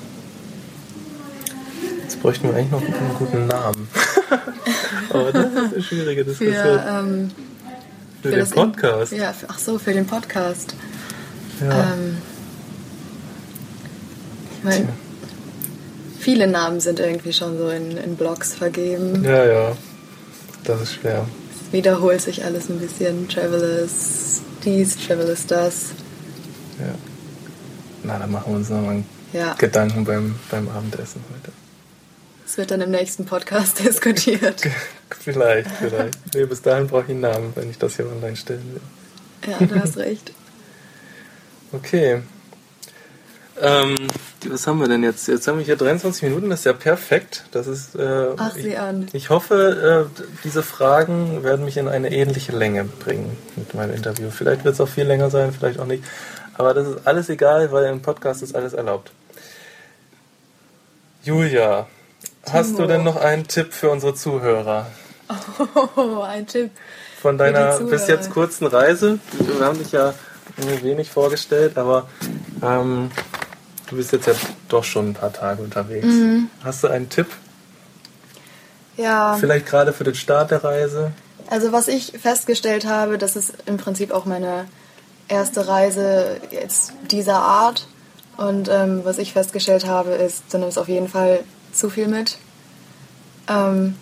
Jetzt 2.03 2.21
bräuchten 2.21 2.47
wir 2.49 2.55
eigentlich 2.55 2.71
noch 2.71 2.81
einen 2.81 3.15
guten 3.17 3.47
Namen. 3.47 3.87
Aber 5.09 5.31
das 5.31 5.45
ist 5.45 5.73
eine 5.73 5.83
schwierige 5.83 6.23
für, 6.25 6.29
Diskussion. 6.45 6.79
ähm, 6.87 7.31
Für, 8.21 8.29
für 8.29 8.29
den 8.31 8.39
das 8.39 8.49
In- 8.49 8.55
Podcast. 8.55 9.11
Ja, 9.13 9.33
für, 9.33 9.49
ach 9.49 9.59
so, 9.59 9.79
für 9.79 9.93
den 9.93 10.05
Podcast. 10.05 10.75
Ja. 11.61 11.93
Ähm, 11.93 12.17
meine, 14.65 14.89
viele 16.19 16.47
Namen 16.47 16.79
sind 16.81 16.99
irgendwie 16.99 17.33
schon 17.33 17.57
so 17.57 17.69
in, 17.69 17.97
in 17.97 18.15
Blogs 18.15 18.53
vergeben. 18.53 19.23
ja, 19.23 19.45
ja. 19.45 19.77
Das 20.63 20.81
ist 20.81 20.93
schwer. 20.95 21.27
Es 21.67 21.71
wiederholt 21.71 22.21
sich 22.21 22.43
alles 22.43 22.69
ein 22.69 22.79
bisschen. 22.79 23.29
Travelers 23.29 24.41
dies, 24.63 24.97
Travelers 24.97 25.45
das. 25.45 25.91
Ja. 26.79 26.95
Na, 28.03 28.17
dann 28.19 28.31
machen 28.31 28.51
wir 28.51 28.57
uns 28.57 28.69
nochmal 28.69 29.03
Ja, 29.31 29.53
Gedanken 29.53 30.03
beim, 30.05 30.35
beim 30.49 30.67
Abendessen 30.69 31.21
heute. 31.31 31.51
es 32.47 32.57
wird 32.57 32.71
dann 32.71 32.81
im 32.81 32.89
nächsten 32.91 33.25
Podcast 33.25 33.79
diskutiert. 33.85 34.63
Vielleicht, 35.19 35.69
vielleicht. 35.71 36.17
Nee, 36.35 36.45
bis 36.45 36.61
dahin 36.63 36.87
brauche 36.87 37.03
ich 37.03 37.09
einen 37.11 37.21
Namen, 37.21 37.51
wenn 37.55 37.69
ich 37.69 37.77
das 37.77 37.95
hier 37.97 38.07
online 38.07 38.35
stellen 38.35 38.63
will. 38.73 39.51
Ja, 39.51 39.63
du 39.65 39.79
hast 39.79 39.97
recht. 39.97 40.31
Okay. 41.71 42.21
Ähm, 43.61 43.95
was 44.49 44.67
haben 44.67 44.79
wir 44.79 44.87
denn 44.87 45.03
jetzt? 45.03 45.27
Jetzt 45.27 45.47
haben 45.47 45.57
wir 45.57 45.65
hier 45.65 45.75
23 45.75 46.23
Minuten, 46.23 46.49
das 46.49 46.59
ist 46.59 46.65
ja 46.65 46.73
perfekt. 46.73 47.45
Das 47.51 47.67
ist. 47.67 47.95
Äh, 47.95 48.27
Ach, 48.37 48.55
ich, 48.55 48.63
sieh 48.63 48.77
an. 48.77 49.07
ich 49.13 49.29
hoffe, 49.29 50.09
äh, 50.17 50.21
diese 50.43 50.63
Fragen 50.63 51.43
werden 51.43 51.65
mich 51.65 51.77
in 51.77 51.87
eine 51.87 52.11
ähnliche 52.11 52.51
Länge 52.51 52.83
bringen 52.85 53.37
mit 53.55 53.73
meinem 53.73 53.93
Interview. 53.95 54.29
Vielleicht 54.29 54.63
wird 54.63 54.75
es 54.75 54.81
auch 54.81 54.87
viel 54.87 55.05
länger 55.05 55.29
sein, 55.29 55.51
vielleicht 55.51 55.79
auch 55.79 55.85
nicht. 55.85 56.03
Aber 56.57 56.73
das 56.73 56.87
ist 56.87 57.07
alles 57.07 57.29
egal, 57.29 57.71
weil 57.71 57.85
im 57.85 58.01
Podcast 58.01 58.41
ist 58.41 58.55
alles 58.55 58.73
erlaubt. 58.73 59.11
Julia, 61.23 61.87
hast 62.49 62.71
du 62.71 62.75
Timo. 62.75 62.87
denn 62.87 63.03
noch 63.03 63.15
einen 63.17 63.47
Tipp 63.47 63.73
für 63.73 63.89
unsere 63.89 64.13
Zuhörer? 64.13 64.87
Oh, 65.95 66.21
ein 66.23 66.45
Tipp. 66.45 66.71
von 67.21 67.37
deiner 67.37 67.79
bis 67.79 68.07
jetzt 68.07 68.29
kurzen 68.29 68.67
Reise. 68.67 69.19
Wir 69.39 69.65
haben 69.65 69.79
dich 69.79 69.91
ja 69.91 70.13
nur 70.57 70.83
wenig 70.83 71.09
vorgestellt, 71.09 71.77
aber 71.77 72.07
ähm, 72.61 73.09
du 73.89 73.95
bist 73.95 74.11
jetzt 74.11 74.27
ja 74.27 74.33
doch 74.69 74.83
schon 74.83 75.09
ein 75.09 75.13
paar 75.13 75.33
Tage 75.33 75.61
unterwegs. 75.61 76.05
Mhm. 76.05 76.49
Hast 76.63 76.83
du 76.83 76.87
einen 76.87 77.09
Tipp? 77.09 77.27
Ja. 78.97 79.37
Vielleicht 79.39 79.65
gerade 79.65 79.93
für 79.93 80.03
den 80.03 80.15
Start 80.15 80.51
der 80.51 80.63
Reise? 80.63 81.11
Also 81.49 81.71
was 81.71 81.87
ich 81.87 82.13
festgestellt 82.13 82.85
habe, 82.85 83.17
das 83.17 83.35
ist 83.35 83.53
im 83.65 83.77
Prinzip 83.77 84.11
auch 84.11 84.25
meine 84.25 84.65
erste 85.27 85.67
Reise 85.67 86.39
jetzt 86.51 86.93
dieser 87.11 87.37
Art. 87.37 87.87
Und 88.37 88.69
ähm, 88.69 89.01
was 89.03 89.17
ich 89.17 89.33
festgestellt 89.33 89.85
habe, 89.85 90.11
ist, 90.11 90.43
du 90.51 90.57
nimmst 90.57 90.77
auf 90.77 90.87
jeden 90.87 91.07
Fall 91.07 91.39
zu 91.71 91.89
viel 91.89 92.07
mit. 92.07 92.37
Ähm, 93.47 93.95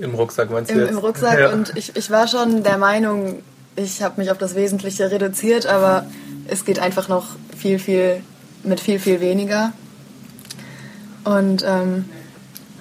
Im 0.00 0.14
Rucksack 0.14 0.50
meinst 0.50 0.70
du 0.70 0.74
im, 0.74 0.80
jetzt? 0.80 0.90
Im 0.90 0.98
Rucksack. 0.98 1.38
Ja. 1.38 1.52
Und 1.52 1.76
ich, 1.76 1.96
ich 1.96 2.10
war 2.10 2.28
schon 2.28 2.62
der 2.62 2.78
Meinung, 2.78 3.42
ich 3.76 4.02
habe 4.02 4.20
mich 4.20 4.30
auf 4.30 4.38
das 4.38 4.54
Wesentliche 4.54 5.10
reduziert, 5.10 5.66
aber 5.66 6.06
es 6.48 6.64
geht 6.64 6.80
einfach 6.80 7.08
noch 7.08 7.36
viel, 7.56 7.78
viel 7.78 8.22
mit 8.62 8.80
viel, 8.80 8.98
viel 8.98 9.20
weniger. 9.20 9.72
Und 11.24 11.62
ähm, 11.66 12.06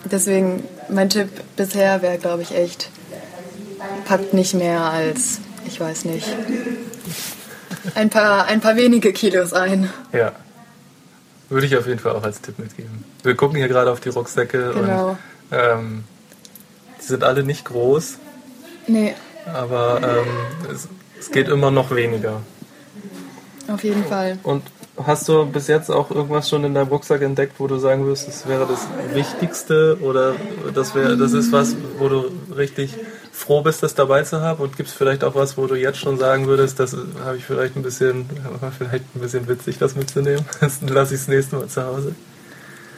deswegen, 0.06 0.64
mein 0.90 1.10
Tipp 1.10 1.30
bisher 1.56 2.02
wäre, 2.02 2.18
glaube 2.18 2.42
ich, 2.44 2.56
echt, 2.56 2.90
packt 4.06 4.34
nicht 4.34 4.54
mehr 4.54 4.82
als, 4.82 5.40
ich 5.66 5.80
weiß 5.80 6.06
nicht, 6.06 6.28
ein 7.96 8.10
paar, 8.10 8.46
ein 8.46 8.62
paar 8.62 8.76
wenige 8.76 9.12
Kilos 9.14 9.54
ein. 9.54 9.90
Ja. 10.14 10.32
Würde 11.50 11.66
ich 11.66 11.78
auf 11.78 11.88
jeden 11.88 12.00
Fall 12.00 12.14
auch 12.14 12.24
als 12.24 12.42
Tipp 12.42 12.60
mitgeben. 12.60 13.04
Wir 13.24 13.36
gucken 13.36 13.58
hier 13.58 13.68
gerade 13.70 13.92
auf 13.92 14.00
die 14.02 14.10
Rucksäcke 14.10 14.74
Genau. 14.74 15.10
und 15.12 15.18
ähm, 15.52 16.04
die 17.02 17.06
sind 17.06 17.24
alle 17.24 17.44
nicht 17.44 17.64
groß, 17.66 18.18
Nee, 18.90 19.14
aber 19.54 20.00
ähm, 20.02 20.70
es, 20.74 20.88
es 21.20 21.30
geht 21.32 21.48
immer 21.50 21.72
noch 21.72 21.92
weniger. 21.92 22.42
auf 23.68 23.84
jeden 23.84 24.06
Fall. 24.06 24.40
Und 24.44 24.64
hast 25.06 25.28
du 25.30 25.46
bis 25.46 25.68
jetzt 25.68 25.92
auch 25.92 26.10
irgendwas 26.12 26.50
schon 26.50 26.64
in 26.64 26.74
deinem 26.74 26.88
Rucksack 26.88 27.22
entdeckt, 27.22 27.60
wo 27.60 27.68
du 27.68 27.78
sagen 27.78 28.06
würdest, 28.06 28.28
das 28.28 28.48
wäre 28.48 28.66
das 28.66 28.88
Wichtigste 29.14 29.98
oder 30.02 30.36
das 30.74 30.96
wäre, 30.96 31.18
das 31.18 31.34
ist 31.34 31.52
was, 31.52 31.76
wo 31.98 32.10
du 32.10 32.32
richtig 32.56 32.96
froh 33.32 33.62
bist, 33.62 33.84
das 33.84 33.94
dabei 33.94 34.24
zu 34.24 34.42
haben? 34.42 34.62
Und 34.62 34.76
gibt 34.76 34.90
es 34.90 34.96
vielleicht 34.96 35.24
auch 35.24 35.36
was, 35.36 35.58
wo 35.58 35.68
du 35.68 35.76
jetzt 35.76 36.00
schon 36.00 36.18
sagen 36.18 36.48
würdest, 36.48 36.80
das 36.80 36.96
habe 37.24 37.38
ich 37.38 37.46
vielleicht 37.46 37.76
ein 37.76 37.84
bisschen, 37.84 38.26
war 38.60 38.72
vielleicht 38.72 39.16
ein 39.16 39.22
bisschen 39.22 39.48
witzig, 39.48 39.78
das 39.78 39.96
mitzunehmen? 39.96 40.46
Das 40.60 40.82
lasse 40.82 41.14
ich 41.14 41.22
das 41.22 41.28
nächste 41.28 41.56
Mal 41.58 41.68
zu 41.68 41.84
Hause. 41.84 42.16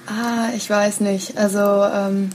Ah, 0.08 0.50
ich 0.56 0.70
weiß 0.70 1.02
nicht. 1.02 1.38
Also, 1.38 1.60
ähm, 1.60 2.30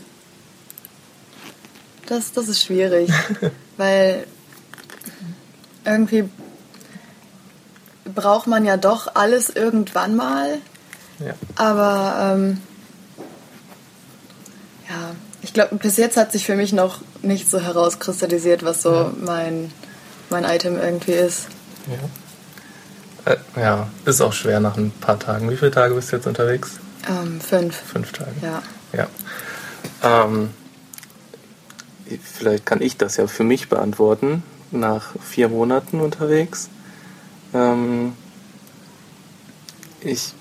das, 2.06 2.32
das 2.32 2.48
ist 2.48 2.62
schwierig, 2.62 3.10
weil 3.78 4.26
irgendwie 5.84 6.28
braucht 8.14 8.46
man 8.46 8.64
ja 8.64 8.76
doch 8.76 9.14
alles 9.14 9.50
irgendwann 9.50 10.16
mal, 10.16 10.58
Ja. 11.18 11.34
aber 11.56 12.34
ähm, 12.36 12.60
ja, 14.88 15.14
ich 15.42 15.52
glaube, 15.52 15.76
bis 15.76 15.96
jetzt 15.96 16.16
hat 16.16 16.32
sich 16.32 16.44
für 16.46 16.56
mich 16.56 16.72
noch 16.72 17.00
nicht 17.22 17.48
so 17.50 17.60
herauskristallisiert, 17.60 18.64
was 18.64 18.82
so 18.82 18.92
Ja. 18.92 19.12
mein, 19.20 19.72
mein 20.30 20.44
Item 20.44 20.76
irgendwie 20.78 21.12
ist. 21.12 21.46
Ja. 23.26 23.32
Äh, 23.32 23.36
ja, 23.58 23.88
ist 24.04 24.20
auch 24.20 24.32
schwer 24.34 24.60
nach 24.60 24.76
ein 24.76 24.90
paar 24.90 25.18
Tagen. 25.18 25.50
Wie 25.50 25.56
viele 25.56 25.70
Tage 25.70 25.94
bist 25.94 26.12
du 26.12 26.16
jetzt 26.16 26.26
unterwegs? 26.26 26.72
Ähm, 27.08 27.40
fünf, 27.40 27.74
Fünf 27.76 28.12
Tage. 28.12 28.32
ja. 28.42 28.62
Ja. 28.92 30.28
Ähm, 30.28 30.50
vielleicht 32.22 32.66
kann 32.66 32.80
ich 32.82 32.96
das 32.98 33.16
ja 33.16 33.26
für 33.26 33.44
mich 33.44 33.68
beantworten. 33.68 34.42
Nach 34.70 35.12
vier 35.22 35.48
Monaten 35.48 36.00
unterwegs. 36.00 36.68
Ähm, 37.54 38.14
ich 40.00 40.34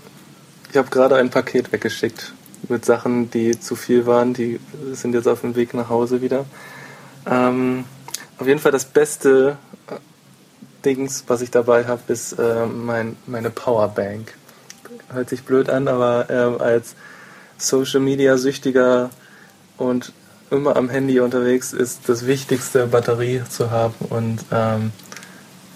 ich 0.73 0.77
habe 0.77 0.89
gerade 0.89 1.17
ein 1.17 1.29
Paket 1.29 1.71
weggeschickt 1.71 2.33
mit 2.67 2.83
Sachen, 2.83 3.29
die 3.29 3.59
zu 3.59 3.75
viel 3.75 4.07
waren. 4.07 4.33
Die 4.33 4.59
sind 4.93 5.13
jetzt 5.13 5.27
auf 5.27 5.41
dem 5.41 5.55
Weg 5.55 5.75
nach 5.75 5.87
Hause 5.87 6.23
wieder. 6.23 6.45
Ähm, 7.27 7.85
auf 8.39 8.47
jeden 8.47 8.59
Fall 8.59 8.71
das 8.71 8.85
beste 8.85 9.59
äh, 9.87 9.97
Dings, 10.83 11.25
was 11.27 11.41
ich 11.41 11.51
dabei 11.51 11.85
habe, 11.85 12.01
ist 12.07 12.39
äh, 12.39 12.65
mein, 12.65 13.17
meine 13.27 13.51
Powerbank. 13.51 14.33
Hört 15.11 15.29
sich 15.29 15.43
blöd 15.43 15.69
an, 15.69 15.87
aber 15.87 16.25
ähm, 16.31 16.59
als 16.59 16.95
Social 17.59 17.99
Media 17.99 18.37
süchtiger 18.37 19.11
und 19.77 20.11
immer 20.49 20.75
am 20.75 20.89
Handy 20.89 21.19
unterwegs 21.19 21.71
ist 21.71 22.09
das 22.09 22.25
Wichtigste, 22.25 22.87
Batterie 22.87 23.43
zu 23.47 23.69
haben. 23.69 23.93
Und 24.09 24.39
ähm, 24.51 24.91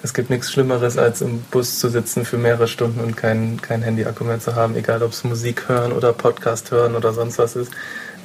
es 0.04 0.14
gibt 0.14 0.30
nichts 0.30 0.52
Schlimmeres, 0.52 0.98
als 0.98 1.22
im 1.22 1.42
Bus 1.42 1.80
zu 1.80 1.90
sitzen 1.90 2.24
für 2.24 2.38
mehrere 2.38 2.68
Stunden 2.68 3.00
und 3.00 3.18
kein, 3.18 3.60
kein 3.62 3.82
Handy-Akku 3.82 4.24
mehr 4.24 4.40
zu 4.40 4.56
haben, 4.56 4.76
egal 4.76 5.02
ob 5.02 5.12
es 5.12 5.24
Musik 5.24 5.68
hören 5.68 5.92
oder 5.92 6.14
Podcast 6.14 6.72
hören 6.72 6.96
oder 6.96 7.14
sonst 7.14 7.40
was 7.40 7.56
ist. 7.56 7.72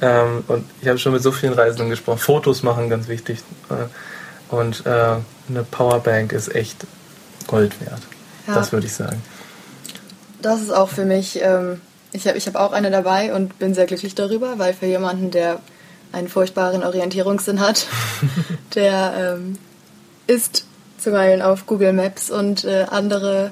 Ähm, 0.01 0.43
und 0.47 0.65
ich 0.81 0.87
habe 0.87 0.99
schon 0.99 1.13
mit 1.13 1.23
so 1.23 1.31
vielen 1.31 1.53
Reisenden 1.53 1.89
gesprochen. 1.89 2.19
Fotos 2.19 2.61
machen, 2.63 2.89
ganz 2.89 3.07
wichtig. 3.07 3.39
Äh, 3.69 4.53
Und 4.53 4.85
äh, 4.85 5.15
eine 5.49 5.63
Powerbank 5.71 6.31
ist 6.31 6.53
echt 6.53 6.85
Gold 7.47 7.79
wert. 7.81 8.01
Ja. 8.47 8.55
Das 8.55 8.71
würde 8.71 8.85
ich 8.85 8.93
sagen. 8.93 9.21
Das 10.41 10.61
ist 10.61 10.71
auch 10.71 10.89
für 10.89 11.05
mich, 11.05 11.41
ähm, 11.41 11.81
ich 12.11 12.27
habe 12.27 12.37
ich 12.37 12.45
hab 12.47 12.55
auch 12.55 12.71
eine 12.71 12.91
dabei 12.91 13.33
und 13.33 13.57
bin 13.57 13.73
sehr 13.73 13.85
glücklich 13.87 14.13
darüber, 14.13 14.59
weil 14.59 14.73
für 14.73 14.85
jemanden, 14.85 15.31
der 15.31 15.59
einen 16.11 16.27
furchtbaren 16.27 16.83
Orientierungssinn 16.83 17.59
hat, 17.59 17.87
der 18.75 19.37
ähm, 19.37 19.57
ist 20.27 20.65
zuweilen 21.03 21.41
auf 21.41 21.65
Google 21.65 21.93
Maps 21.93 22.29
und 22.29 22.63
äh, 22.63 22.85
andere 22.89 23.51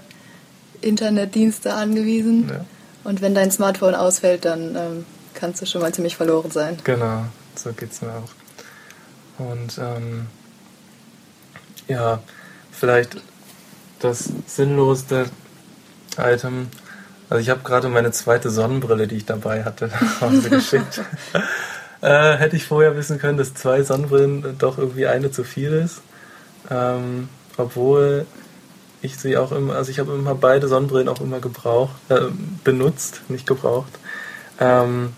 Internetdienste 0.81 1.73
angewiesen. 1.73 2.49
Ja. 2.49 2.65
Und 3.03 3.21
wenn 3.21 3.35
dein 3.35 3.51
Smartphone 3.51 3.95
ausfällt, 3.95 4.45
dann 4.45 4.75
ähm, 4.75 5.05
kannst 5.33 5.61
du 5.61 5.65
schon 5.65 5.81
mal 5.81 5.93
ziemlich 5.93 6.15
verloren 6.15 6.51
sein. 6.51 6.77
Genau, 6.83 7.25
so 7.55 7.71
geht's 7.73 8.01
mir 8.01 8.11
auch. 8.11 8.29
Und 9.37 9.77
ähm, 9.79 10.27
ja, 11.87 12.19
vielleicht 12.71 13.17
das 13.99 14.29
sinnloseste 14.47 15.25
Item. 16.17 16.67
Also 17.29 17.41
ich 17.41 17.49
habe 17.49 17.61
gerade 17.63 17.87
meine 17.89 18.11
zweite 18.11 18.49
Sonnenbrille, 18.49 19.07
die 19.07 19.15
ich 19.15 19.25
dabei 19.25 19.63
hatte, 19.63 19.87
nach 20.01 20.21
Hause 20.21 20.49
geschickt. 20.49 21.01
äh, 22.01 22.35
hätte 22.37 22.55
ich 22.55 22.65
vorher 22.65 22.95
wissen 22.95 23.19
können, 23.19 23.37
dass 23.37 23.53
zwei 23.53 23.83
Sonnenbrillen 23.83 24.57
doch 24.57 24.77
irgendwie 24.77 25.07
eine 25.07 25.31
zu 25.31 25.43
viel 25.43 25.71
ist. 25.71 26.01
Ähm, 26.69 27.29
obwohl 27.57 28.25
ich 29.01 29.17
sie 29.17 29.37
auch 29.37 29.51
immer, 29.51 29.75
also 29.75 29.89
ich 29.91 29.99
habe 29.99 30.13
immer 30.13 30.35
beide 30.35 30.67
Sonnenbrillen 30.67 31.09
auch 31.09 31.21
immer 31.21 31.39
gebraucht, 31.39 31.95
äh, 32.09 32.19
benutzt, 32.63 33.21
nicht 33.29 33.47
gebraucht. 33.47 33.91
Ähm, 34.59 35.13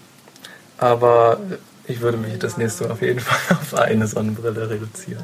aber 0.77 1.39
ich 1.85 1.99
würde 2.01 2.17
mich 2.17 2.39
das 2.39 2.57
nächste 2.57 2.85
Mal 2.85 2.91
auf 2.91 3.01
jeden 3.01 3.19
Fall 3.21 3.57
auf 3.57 3.73
eine 3.73 4.07
Sonnenbrille 4.07 4.69
reduzieren. 4.69 5.23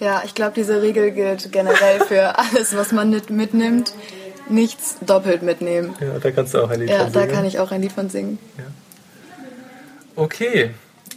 Ja, 0.00 0.22
ich 0.24 0.34
glaube, 0.34 0.52
diese 0.54 0.82
Regel 0.82 1.10
gilt 1.12 1.52
generell 1.52 2.00
für 2.00 2.38
alles, 2.38 2.76
was 2.76 2.92
man 2.92 3.10
mit, 3.10 3.30
mitnimmt. 3.30 3.92
Nichts 4.48 4.96
doppelt 5.00 5.42
mitnehmen. 5.42 5.96
Ja, 6.00 6.18
da 6.20 6.30
kannst 6.30 6.54
du 6.54 6.62
auch 6.62 6.70
ein 6.70 6.80
Lied 6.80 6.88
Ja, 6.90 7.04
von 7.04 7.12
da 7.12 7.20
singen. 7.22 7.32
kann 7.34 7.44
ich 7.44 7.58
auch 7.58 7.72
ein 7.72 7.82
Lied 7.82 7.90
von 7.92 8.08
singen. 8.10 8.38
Okay, 10.14 10.70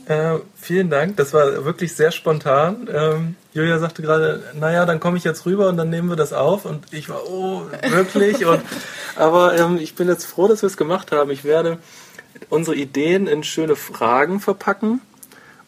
äh, 0.09 0.39
vielen 0.55 0.89
Dank. 0.89 1.17
Das 1.17 1.33
war 1.33 1.65
wirklich 1.65 1.95
sehr 1.95 2.11
spontan. 2.11 2.89
Ähm, 2.91 3.35
Julia 3.53 3.77
sagte 3.77 4.01
gerade, 4.01 4.43
naja, 4.59 4.85
dann 4.85 4.99
komme 4.99 5.17
ich 5.17 5.23
jetzt 5.23 5.45
rüber 5.45 5.69
und 5.69 5.77
dann 5.77 5.91
nehmen 5.91 6.09
wir 6.09 6.15
das 6.15 6.33
auf. 6.33 6.65
Und 6.65 6.91
ich 6.91 7.09
war, 7.09 7.27
oh, 7.29 7.61
wirklich? 7.89 8.43
und, 8.43 8.61
aber 9.15 9.55
ähm, 9.57 9.77
ich 9.77 9.93
bin 9.93 10.07
jetzt 10.07 10.25
froh, 10.25 10.47
dass 10.47 10.63
wir 10.63 10.67
es 10.67 10.77
gemacht 10.77 11.11
haben. 11.11 11.29
Ich 11.29 11.43
werde 11.43 11.77
unsere 12.49 12.75
Ideen 12.75 13.27
in 13.27 13.43
schöne 13.43 13.75
Fragen 13.75 14.39
verpacken. 14.39 15.01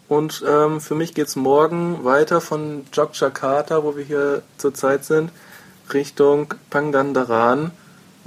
Und 0.07 0.43
ähm, 0.47 0.81
für 0.81 0.95
mich 0.95 1.13
geht 1.13 1.27
es 1.27 1.35
morgen 1.35 2.03
weiter 2.03 2.41
von 2.41 2.85
Jogjakarta, 2.91 3.83
wo 3.83 3.95
wir 3.95 4.03
hier 4.03 4.41
zurzeit 4.57 5.05
sind, 5.05 5.31
Richtung 5.93 6.55
Pangandaran. 6.71 7.71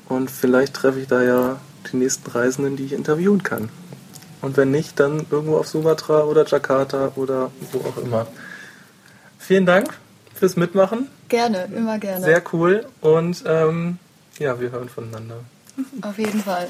Und 0.08 0.30
vielleicht 0.30 0.74
treffe 0.74 1.00
ich 1.00 1.08
da 1.08 1.22
ja 1.24 1.60
die 1.92 1.96
nächsten 1.96 2.30
Reisenden, 2.30 2.76
die 2.76 2.84
ich 2.84 2.92
interviewen 2.92 3.42
kann. 3.42 3.68
Und 4.44 4.58
wenn 4.58 4.70
nicht, 4.70 5.00
dann 5.00 5.24
irgendwo 5.30 5.56
auf 5.56 5.68
Sumatra 5.68 6.24
oder 6.24 6.44
Jakarta 6.44 7.12
oder 7.16 7.50
wo 7.72 7.78
auch 7.78 7.96
immer. 7.96 8.26
Vielen 9.38 9.64
Dank 9.64 9.88
fürs 10.34 10.56
Mitmachen. 10.56 11.08
Gerne, 11.30 11.66
immer 11.74 11.98
gerne. 11.98 12.22
Sehr 12.22 12.42
cool. 12.52 12.84
Und 13.00 13.42
ähm, 13.46 13.98
ja, 14.38 14.60
wir 14.60 14.70
hören 14.70 14.90
voneinander. 14.90 15.36
Auf 16.02 16.18
jeden 16.18 16.40
Fall. 16.40 16.68